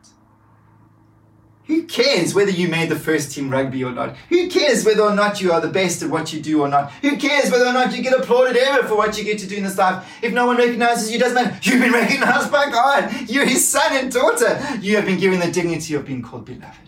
[1.67, 4.15] Who cares whether you made the first team rugby or not?
[4.29, 6.91] Who cares whether or not you are the best at what you do or not?
[7.01, 9.57] Who cares whether or not you get applauded ever for what you get to do
[9.57, 10.07] in this life?
[10.21, 11.57] If no one recognizes you, doesn't matter.
[11.63, 13.29] You've been recognized by God.
[13.29, 14.61] You're his son and daughter.
[14.79, 16.85] You have been given the dignity of being called beloved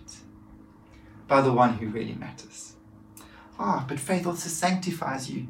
[1.27, 2.73] by the one who really matters.
[3.59, 5.47] Ah, but faith also sanctifies you.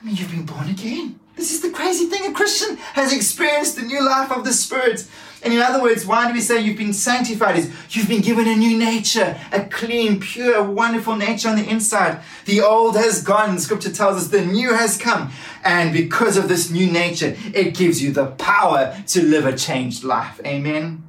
[0.00, 1.18] I mean, you've been born again.
[1.34, 2.30] This is the crazy thing.
[2.30, 5.06] A Christian has experienced the new life of the Spirit.
[5.42, 7.56] And in other words, why do we say you've been sanctified?
[7.56, 12.22] Is you've been given a new nature, a clean, pure, wonderful nature on the inside.
[12.44, 13.58] The old has gone.
[13.58, 15.30] Scripture tells us the new has come.
[15.62, 20.02] And because of this new nature, it gives you the power to live a changed
[20.02, 20.40] life.
[20.44, 21.04] Amen.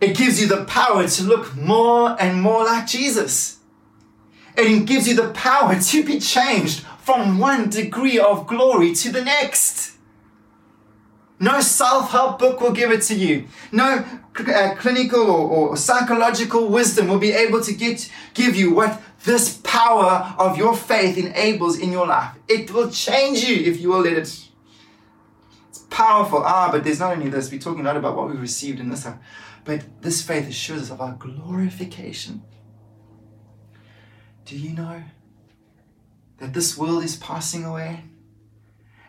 [0.00, 3.55] It gives you the power to look more and more like Jesus.
[4.56, 9.22] It gives you the power to be changed from one degree of glory to the
[9.22, 9.96] next.
[11.38, 13.46] No self help book will give it to you.
[13.70, 14.04] No
[14.38, 19.58] uh, clinical or, or, psychological wisdom will be able to get, give you what this
[19.64, 22.34] power of your faith enables in your life.
[22.48, 24.18] It will change you if you will let it.
[24.18, 24.48] It's
[25.90, 26.42] powerful.
[26.44, 29.06] Ah, but there's not only this, we're talking not about what we've received in this,
[29.64, 32.42] but this faith assures us of our glorification.
[34.46, 35.02] Do you know
[36.38, 38.04] that this world is passing away.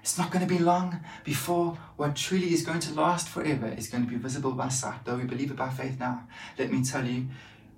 [0.01, 3.87] It's not going to be long before what truly is going to last forever is
[3.87, 6.27] going to be visible by sight, though we believe it by faith now.
[6.57, 7.27] Let me tell you,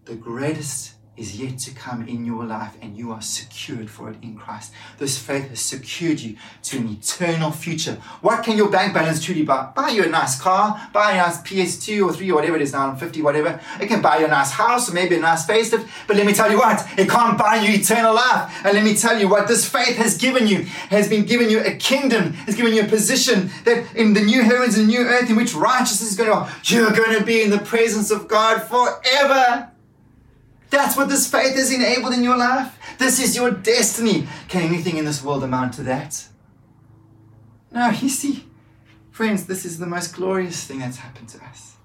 [0.05, 4.15] the greatest is yet to come in your life and you are secured for it
[4.23, 4.71] in Christ.
[4.97, 7.95] This faith has secured you to an eternal future.
[8.21, 9.69] What can your bank balance truly buy?
[9.75, 12.71] Buy you a nice car, buy a nice PS2 or 3 or whatever it is
[12.71, 13.59] now, 50, whatever.
[13.81, 15.87] It can buy you a nice house or maybe a nice facelift.
[16.07, 18.65] But let me tell you what, it can't buy you eternal life.
[18.65, 21.59] And let me tell you what this faith has given you, has been given you
[21.59, 25.29] a kingdom, has given you a position that in the new heavens and new earth
[25.29, 28.63] in which righteousness is going to, you're going to be in the presence of God
[28.63, 29.69] forever.
[30.69, 32.77] That's what this faith has enabled in your life.
[32.97, 34.27] This is your destiny.
[34.47, 36.27] Can anything in this world amount to that?
[37.71, 38.45] No, you see,
[39.11, 41.75] friends, this is the most glorious thing that's happened to us.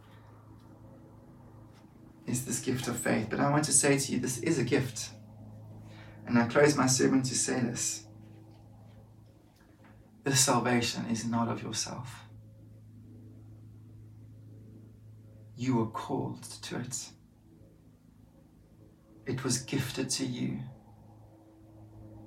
[2.27, 3.29] Is this gift of faith.
[3.31, 5.11] But I want to say to you, this is a gift.
[6.27, 8.05] And I close my sermon to say this.
[10.25, 12.25] This salvation is not of yourself.
[15.57, 17.11] You were called to it
[19.27, 20.61] it was gifted to you.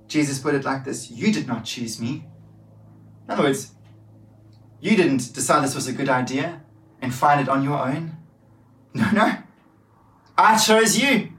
[0.08, 2.26] Jesus put it like this You did not choose me.
[3.26, 3.74] In other words,
[4.80, 6.62] you didn't decide this was a good idea
[7.02, 8.18] and find it on your own.
[8.94, 9.38] No, no.
[10.38, 11.34] I chose you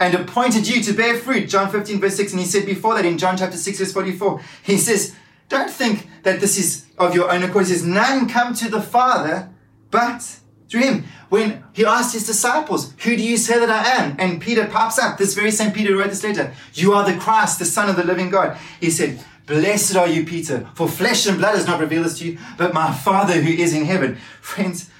[0.00, 1.48] and appointed you to bear fruit.
[1.48, 2.32] John 15, verse 6.
[2.32, 5.14] And he said before that in John chapter 6, verse 44, he says,
[5.48, 7.66] Don't think that this is of your own accord.
[7.66, 9.50] He says, None come to the Father
[9.90, 10.39] but
[10.70, 11.04] through him.
[11.28, 14.16] When he asked his disciples, Who do you say that I am?
[14.18, 17.58] And Peter pops up, this very same Peter wrote this letter, You are the Christ,
[17.58, 18.56] the Son of the living God.
[18.80, 22.30] He said, Blessed are you, Peter, for flesh and blood has not revealed this to
[22.30, 24.16] you, but my Father who is in heaven.
[24.40, 24.90] Friends,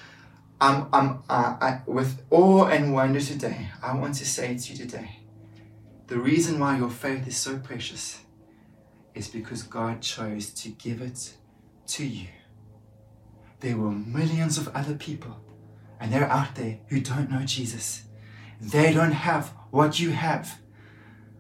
[0.61, 4.79] I'm, I'm, uh, I, with awe and wonder today, I want to say to you
[4.79, 5.21] today,
[6.09, 8.21] the reason why your faith is so precious
[9.15, 11.35] is because God chose to give it
[11.87, 12.27] to you.
[13.61, 15.37] There were millions of other people
[16.01, 18.05] and they're out there who don't know Jesus.
[18.61, 20.59] They don't have what you have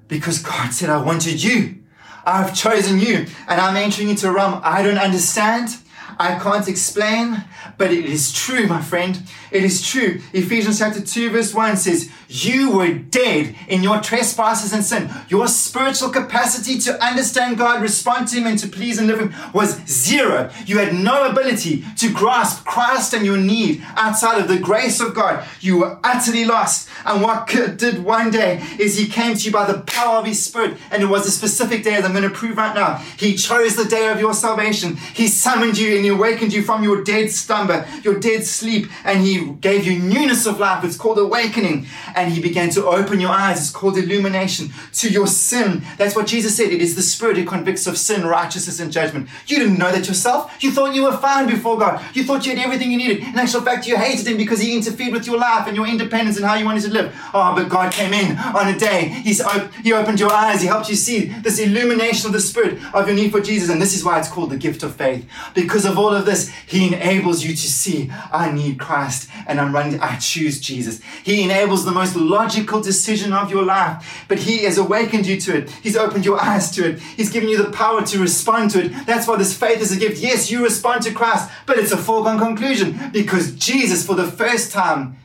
[0.07, 1.83] because God said, I wanted you.
[2.25, 5.71] I've chosen you and I'm entering into a realm I don't understand.
[6.19, 7.45] I can't explain,
[7.79, 9.23] but it is true, my friend.
[9.51, 10.21] It is true.
[10.35, 15.11] Ephesians chapter 2, verse 1 says, You were dead in your trespasses and sin.
[15.29, 19.35] Your spiritual capacity to understand God, respond to Him, and to please and live Him
[19.53, 20.49] was zero.
[20.65, 25.13] You had no ability to grasp Christ and your need outside of the grace of
[25.13, 25.45] God.
[25.61, 26.89] You were utterly lost.
[27.05, 30.27] And what God did one day is He came to you by the power of
[30.27, 32.99] His Spirit, and it was a specific day, as I'm going to prove right now.
[33.19, 34.97] He chose the day of your salvation.
[34.97, 39.21] He summoned you and He awakened you from your dead slumber, your dead sleep, and
[39.21, 40.85] He gave you newness of life.
[40.85, 41.89] It's called awakening.
[42.29, 43.59] He began to open your eyes.
[43.61, 45.83] It's called illumination to your sin.
[45.97, 46.73] That's what Jesus said.
[46.73, 49.29] It is the Spirit who convicts of sin, righteousness, and judgment.
[49.47, 50.53] You didn't know that yourself.
[50.61, 52.05] You thought you were fine before God.
[52.15, 53.19] You thought you had everything you needed.
[53.19, 56.37] In actual fact, you hated Him because He interfered with your life and your independence
[56.37, 57.15] and how you wanted to live.
[57.35, 59.09] Oh, but God came in on a day.
[59.09, 60.61] He's op- he opened your eyes.
[60.61, 63.71] He helped you see this illumination of the Spirit of your need for Jesus.
[63.71, 65.29] And this is why it's called the gift of faith.
[65.55, 69.75] Because of all of this, He enables you to see, I need Christ and I'm
[69.75, 71.01] running, I choose Jesus.
[71.25, 75.59] He enables the most logical decision of your life, but He has awakened you to
[75.59, 75.71] it.
[75.71, 77.01] He's opened your eyes to it.
[77.01, 79.07] He's given you the power to respond to it.
[79.07, 80.21] That's why this faith is a gift.
[80.21, 84.73] Yes, you respond to Christ, but it's a foregone conclusion because Jesus, for the first
[84.73, 85.17] time,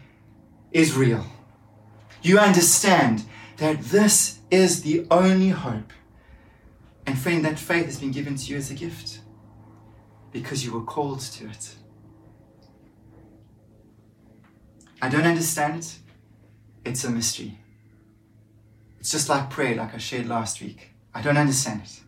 [0.72, 1.26] is real.
[2.22, 3.24] You understand
[3.58, 5.94] that this is the only hope.
[7.06, 9.22] And friend, that faith has been given to you as a gift
[10.32, 11.76] because you were called to it.
[15.02, 16.00] I don't understand it.
[16.86, 17.58] It's a mystery.
[19.00, 20.92] It's just like prayer, like I shared last week.
[21.14, 22.00] I don't understand it.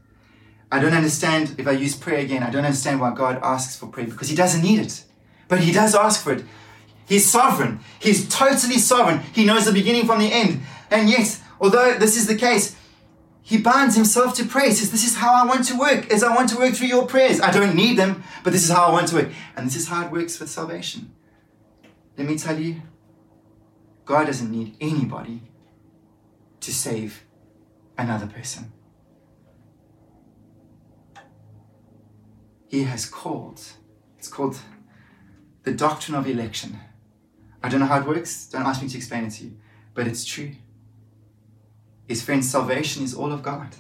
[0.72, 2.44] I don't understand if I use prayer again.
[2.44, 5.04] I don't understand why God asks for prayer because He doesn't need it.
[5.48, 6.46] But He does ask for it.
[7.08, 7.80] He's sovereign.
[8.00, 9.22] He's totally sovereign.
[9.34, 10.62] He knows the beginning from the end.
[10.92, 12.76] And yet, although this is the case,
[13.42, 14.68] he binds himself to prayer.
[14.68, 16.88] He says, This is how I want to work, as I want to work through
[16.88, 17.40] your prayers.
[17.40, 19.30] I don't need them, but this is how I want to work.
[19.56, 21.14] And this is how it works with salvation.
[22.18, 22.82] Let me tell you,
[24.08, 25.42] God doesn't need anybody
[26.62, 27.26] to save
[27.98, 28.72] another person.
[32.68, 33.62] He has called.
[34.18, 34.58] It's called
[35.64, 36.80] the doctrine of election.
[37.62, 38.48] I don't know how it works.
[38.48, 39.58] Don't ask me to explain it to you.
[39.94, 40.52] But it's true.
[42.08, 43.76] His friend, salvation is all of God.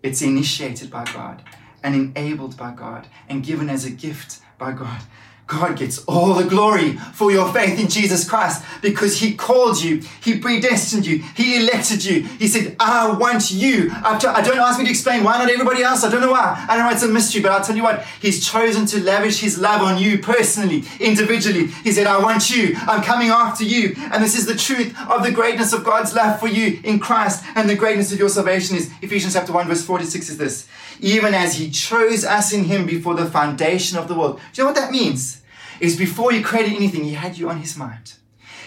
[0.00, 1.42] It's initiated by God
[1.82, 5.02] and enabled by God and given as a gift by God.
[5.46, 10.02] God gets all the glory for your faith in Jesus Christ because He called you,
[10.22, 12.22] He predestined you, He elected you.
[12.22, 13.90] He said, I want you.
[13.92, 16.02] I don't ask me to explain why not everybody else.
[16.04, 16.66] I don't know why.
[16.68, 19.58] I know it's a mystery, but I'll tell you what, He's chosen to lavish His
[19.58, 21.68] love on you personally, individually.
[21.68, 22.74] He said, I want you.
[22.82, 23.94] I'm coming after you.
[24.12, 27.44] And this is the truth of the greatness of God's love for you in Christ
[27.54, 30.68] and the greatness of your salvation is Ephesians chapter 1, verse 46 is this.
[31.00, 34.40] Even as He chose us in Him before the foundation of the world.
[34.52, 35.35] Do you know what that means?
[35.80, 38.14] Is before he created anything, he had you on his mind.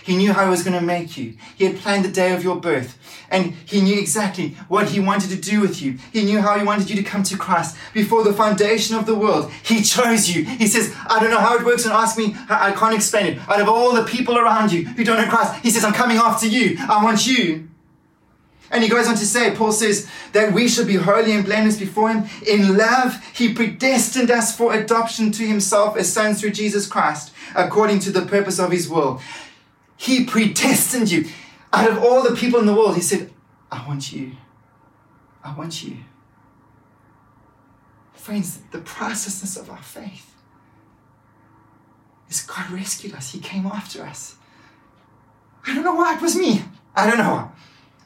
[0.04, 1.36] He knew how he was going to make you.
[1.56, 2.98] He had planned the day of your birth.
[3.30, 6.00] And he knew exactly what he wanted to do with you.
[6.12, 7.78] He knew how he wanted you to come to Christ.
[7.94, 10.46] Before the foundation of the world, he chose you.
[10.46, 13.40] He says, I don't know how it works, and ask me, I can't explain it.
[13.48, 16.18] Out of all the people around you who don't know Christ, he says, I'm coming
[16.18, 16.78] after you.
[16.80, 17.70] I want you.
[18.72, 21.80] And he goes on to say, Paul says, that we should be holy and blameless
[21.80, 22.30] before him.
[22.46, 28.00] In love, he predestined us for adoption to himself as sons through Jesus Christ, according
[28.02, 29.22] to the purpose of his will.
[29.98, 31.28] He predestined you.
[31.74, 33.32] Out of all the people in the world, he said,
[33.72, 34.34] I want you.
[35.44, 35.98] I want you.
[38.14, 40.36] Friends, the pricelessness of our faith
[42.30, 43.32] is God rescued us.
[43.32, 44.36] He came after us.
[45.66, 46.62] I don't know why it was me.
[46.96, 47.52] I don't know.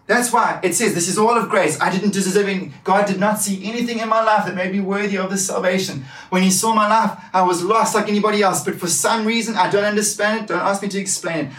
[0.05, 1.79] That's why it says this is all of grace.
[1.79, 2.73] I didn't deserve anything.
[2.83, 6.03] God did not see anything in my life that made me worthy of this salvation.
[6.29, 8.65] When He saw my life, I was lost like anybody else.
[8.65, 10.47] But for some reason, I don't understand it.
[10.47, 11.53] Don't ask me to explain it.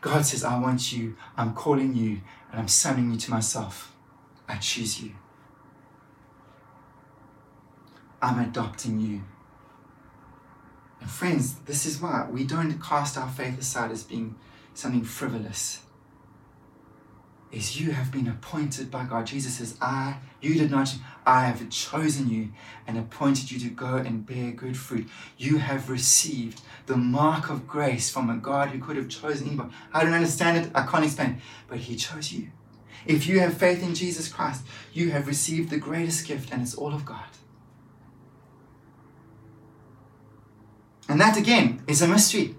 [0.00, 1.14] God says, I want you.
[1.36, 2.22] I'm calling you.
[2.50, 3.94] And I'm summoning you to myself.
[4.48, 5.12] I choose you.
[8.22, 9.22] I'm adopting you.
[11.00, 14.36] And friends, this is why we don't cast our faith aside as being
[14.74, 15.82] something frivolous
[17.52, 19.26] is you have been appointed by God.
[19.26, 20.94] Jesus says, I, you did not,
[21.26, 22.50] I have chosen you
[22.86, 25.08] and appointed you to go and bear good fruit.
[25.36, 29.70] You have received the mark of grace from a God who could have chosen anybody.
[29.92, 32.48] I don't understand it, I can't explain but He chose you.
[33.06, 36.74] If you have faith in Jesus Christ, you have received the greatest gift, and it's
[36.74, 37.24] all of God.
[41.08, 42.54] And that again is a mystery.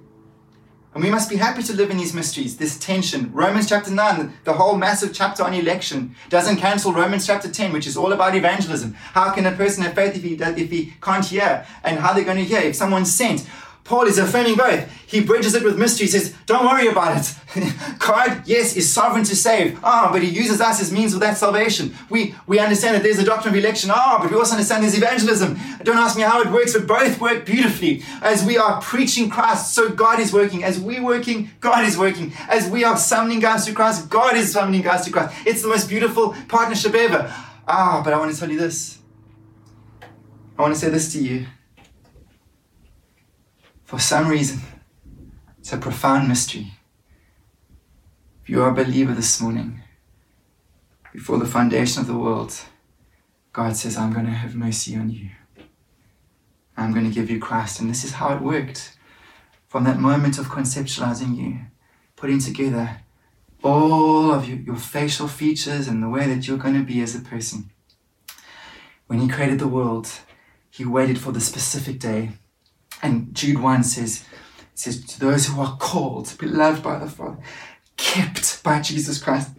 [0.94, 3.32] And we must be happy to live in these mysteries, this tension.
[3.32, 7.88] Romans chapter 9, the whole massive chapter on election, doesn't cancel Romans chapter 10, which
[7.88, 8.94] is all about evangelism.
[8.94, 11.66] How can a person have faith if he, if he can't hear?
[11.86, 13.48] And how they're going to hear if someone's sent?
[13.84, 14.90] Paul is affirming both.
[15.08, 16.06] He bridges it with mystery.
[16.06, 17.36] He says, Don't worry about it.
[18.00, 19.78] God, yes, is sovereign to save.
[19.84, 21.94] Ah, oh, but he uses us as means of that salvation.
[22.10, 23.90] We, we understand that there's a doctrine of election.
[23.94, 25.60] Ah, oh, but we also understand there's evangelism.
[25.84, 28.04] Don't ask me how it works, but both work beautifully.
[28.22, 30.64] As we are preaching Christ, so God is working.
[30.64, 32.32] As we're working, God is working.
[32.48, 35.36] As we are summoning guys to Christ, God is summoning guys to Christ.
[35.46, 37.34] It's the most beautiful partnership ever.
[37.68, 39.00] Ah, but I want to tell you this.
[40.58, 41.48] I want to say this to you.
[43.92, 44.62] For some reason,
[45.60, 46.72] it's a profound mystery.
[48.42, 49.82] If you are a believer this morning,
[51.12, 52.58] before the foundation of the world,
[53.52, 55.32] God says, I'm going to have mercy on you.
[56.78, 57.82] I'm going to give you Christ.
[57.82, 58.96] And this is how it worked.
[59.68, 61.60] From that moment of conceptualizing you,
[62.16, 63.02] putting together
[63.62, 67.14] all of your, your facial features and the way that you're going to be as
[67.14, 67.72] a person.
[69.08, 70.10] When He created the world,
[70.70, 72.38] He waited for the specific day
[73.02, 74.26] and Jude 1 says,
[74.76, 77.38] says, To those who are called, beloved by the Father,
[77.98, 79.52] kept by Jesus Christ,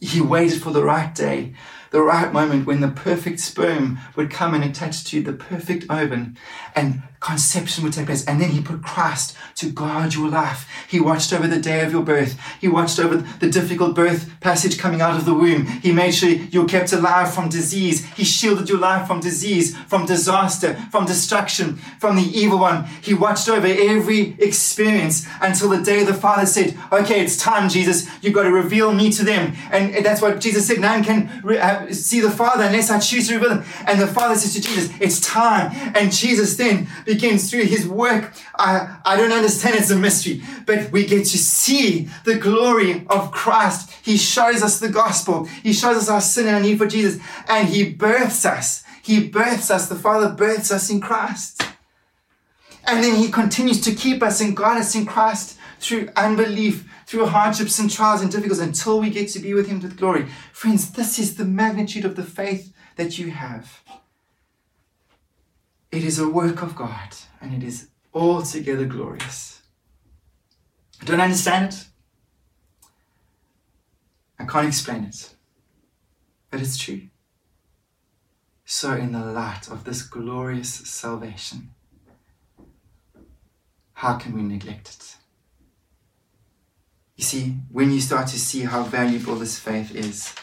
[0.00, 1.54] he waited for the right day
[1.90, 6.34] the right moment when the perfect sperm would come and attach to the perfect ovum.
[6.74, 8.24] And conception would take place.
[8.26, 10.68] And then he put Christ to guard your life.
[10.88, 12.38] He watched over the day of your birth.
[12.60, 15.64] He watched over the difficult birth passage coming out of the womb.
[15.66, 18.04] He made sure you're kept alive from disease.
[18.12, 22.84] He shielded your life from disease, from disaster, from destruction, from the evil one.
[23.02, 28.06] He watched over every experience until the day the Father said, Okay, it's time, Jesus.
[28.20, 29.54] You've got to reveal me to them.
[29.72, 30.78] And that's what Jesus said.
[30.78, 33.64] None can uh, see the Father unless I choose to reveal him.
[33.86, 35.72] And the Father says to Jesus, It's time.
[35.96, 38.32] And Jesus then begins through his work.
[38.58, 43.30] I, I don't understand, it's a mystery, but we get to see the glory of
[43.30, 43.92] Christ.
[44.02, 47.22] He shows us the gospel, He shows us our sin and our need for Jesus,
[47.48, 48.84] and He births us.
[49.02, 49.88] He births us.
[49.88, 51.62] The Father births us in Christ.
[52.86, 57.26] And then He continues to keep us and guide us in Christ through unbelief, through
[57.26, 60.26] hardships and trials and difficulties until we get to be with Him with glory.
[60.52, 63.82] Friends, this is the magnitude of the faith that you have.
[65.94, 69.62] It is a work of God and it is altogether glorious.
[71.00, 71.84] I don't understand it.
[74.40, 75.36] I can't explain it.
[76.50, 77.02] But it's true.
[78.64, 81.70] So, in the light of this glorious salvation,
[83.92, 85.16] how can we neglect it?
[87.14, 90.34] You see, when you start to see how valuable this faith is,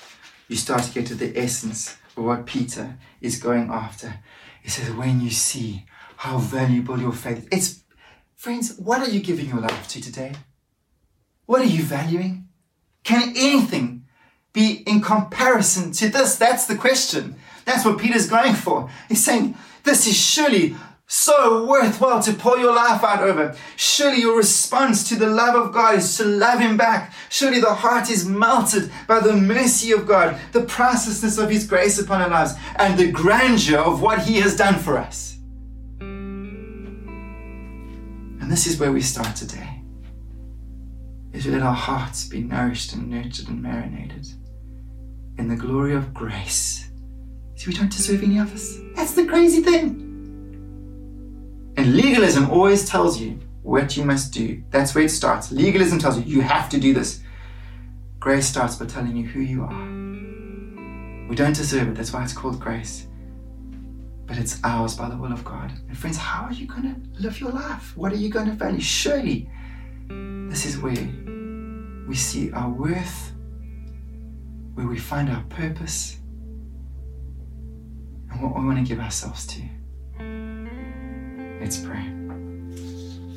[0.47, 4.19] you start to get to the essence of what Peter is going after.
[4.61, 5.85] He says, when you see
[6.17, 7.83] how valuable your faith is, it's
[8.35, 10.33] friends, what are you giving your life to today?
[11.45, 12.47] What are you valuing?
[13.03, 14.05] Can anything
[14.53, 16.35] be in comparison to this?
[16.35, 17.35] That's the question.
[17.65, 18.89] That's what Peter's going for.
[19.09, 20.75] He's saying, This is surely
[21.11, 23.53] so worthwhile to pour your life out over.
[23.75, 27.13] Surely your response to the love of God is to love Him back.
[27.27, 31.99] Surely the heart is melted by the mercy of God, the pricelessness of His grace
[31.99, 35.37] upon our lives, and the grandeur of what He has done for us.
[35.99, 37.29] And
[38.49, 39.81] this is where we start today.
[41.33, 44.29] Is to let our hearts be nourished and nurtured and marinated
[45.37, 46.89] in the glory of grace.
[47.55, 48.79] See, we don't deserve any of this.
[48.95, 50.10] That's the crazy thing.
[51.81, 54.63] And legalism always tells you what you must do.
[54.69, 55.51] That's where it starts.
[55.51, 57.23] Legalism tells you you have to do this.
[58.19, 61.27] Grace starts by telling you who you are.
[61.27, 61.95] We don't deserve it.
[61.95, 63.07] That's why it's called grace.
[64.27, 65.71] But it's ours by the will of God.
[65.87, 67.97] And friends, how are you going to live your life?
[67.97, 68.79] What are you going to value?
[68.79, 69.49] Surely,
[70.51, 71.09] this is where
[72.07, 73.31] we see our worth,
[74.75, 76.19] where we find our purpose,
[78.29, 79.63] and what we want to give ourselves to.
[81.61, 82.03] Let's pray.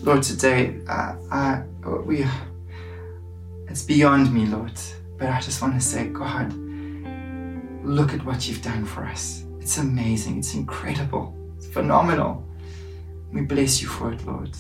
[0.03, 1.63] Lord, today, uh, I,
[2.07, 2.25] we,
[3.69, 4.73] it's beyond me, Lord,
[5.19, 6.51] but I just want to say, God,
[7.85, 9.45] look at what you've done for us.
[9.61, 10.39] It's amazing.
[10.39, 11.37] It's incredible.
[11.59, 12.43] It's phenomenal.
[13.31, 14.57] We bless you for it, Lord.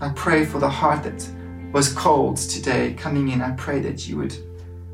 [0.00, 1.30] I pray for the heart that
[1.72, 3.42] was cold today coming in.
[3.42, 4.36] I pray that you would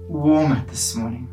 [0.09, 1.27] warm it this morning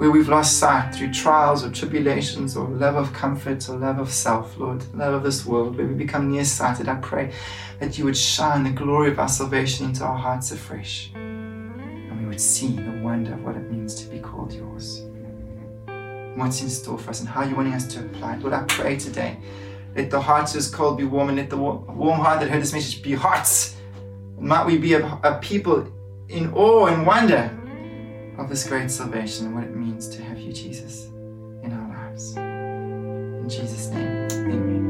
[0.00, 4.10] where we've lost sight through trials or tribulations or love of comfort or love of
[4.10, 7.34] self, Lord, love of this world, where we become nearsighted, I pray
[7.80, 11.10] that you would shine the glory of our salvation into our hearts afresh.
[11.14, 15.02] And we would see the wonder of what it means to be called yours.
[16.34, 18.40] What's in store for us and how you're wanting us to apply it.
[18.40, 19.36] Lord, I pray today.
[19.94, 22.72] Let the hearts as cold be warm, and let the warm heart that heard this
[22.72, 23.76] message be hearts.
[24.38, 25.86] Might we be a, a people
[26.30, 27.54] in awe and wonder
[28.40, 31.08] of this great salvation and what it means to have you, Jesus,
[31.62, 32.36] in our lives.
[32.36, 34.89] In Jesus' name, amen.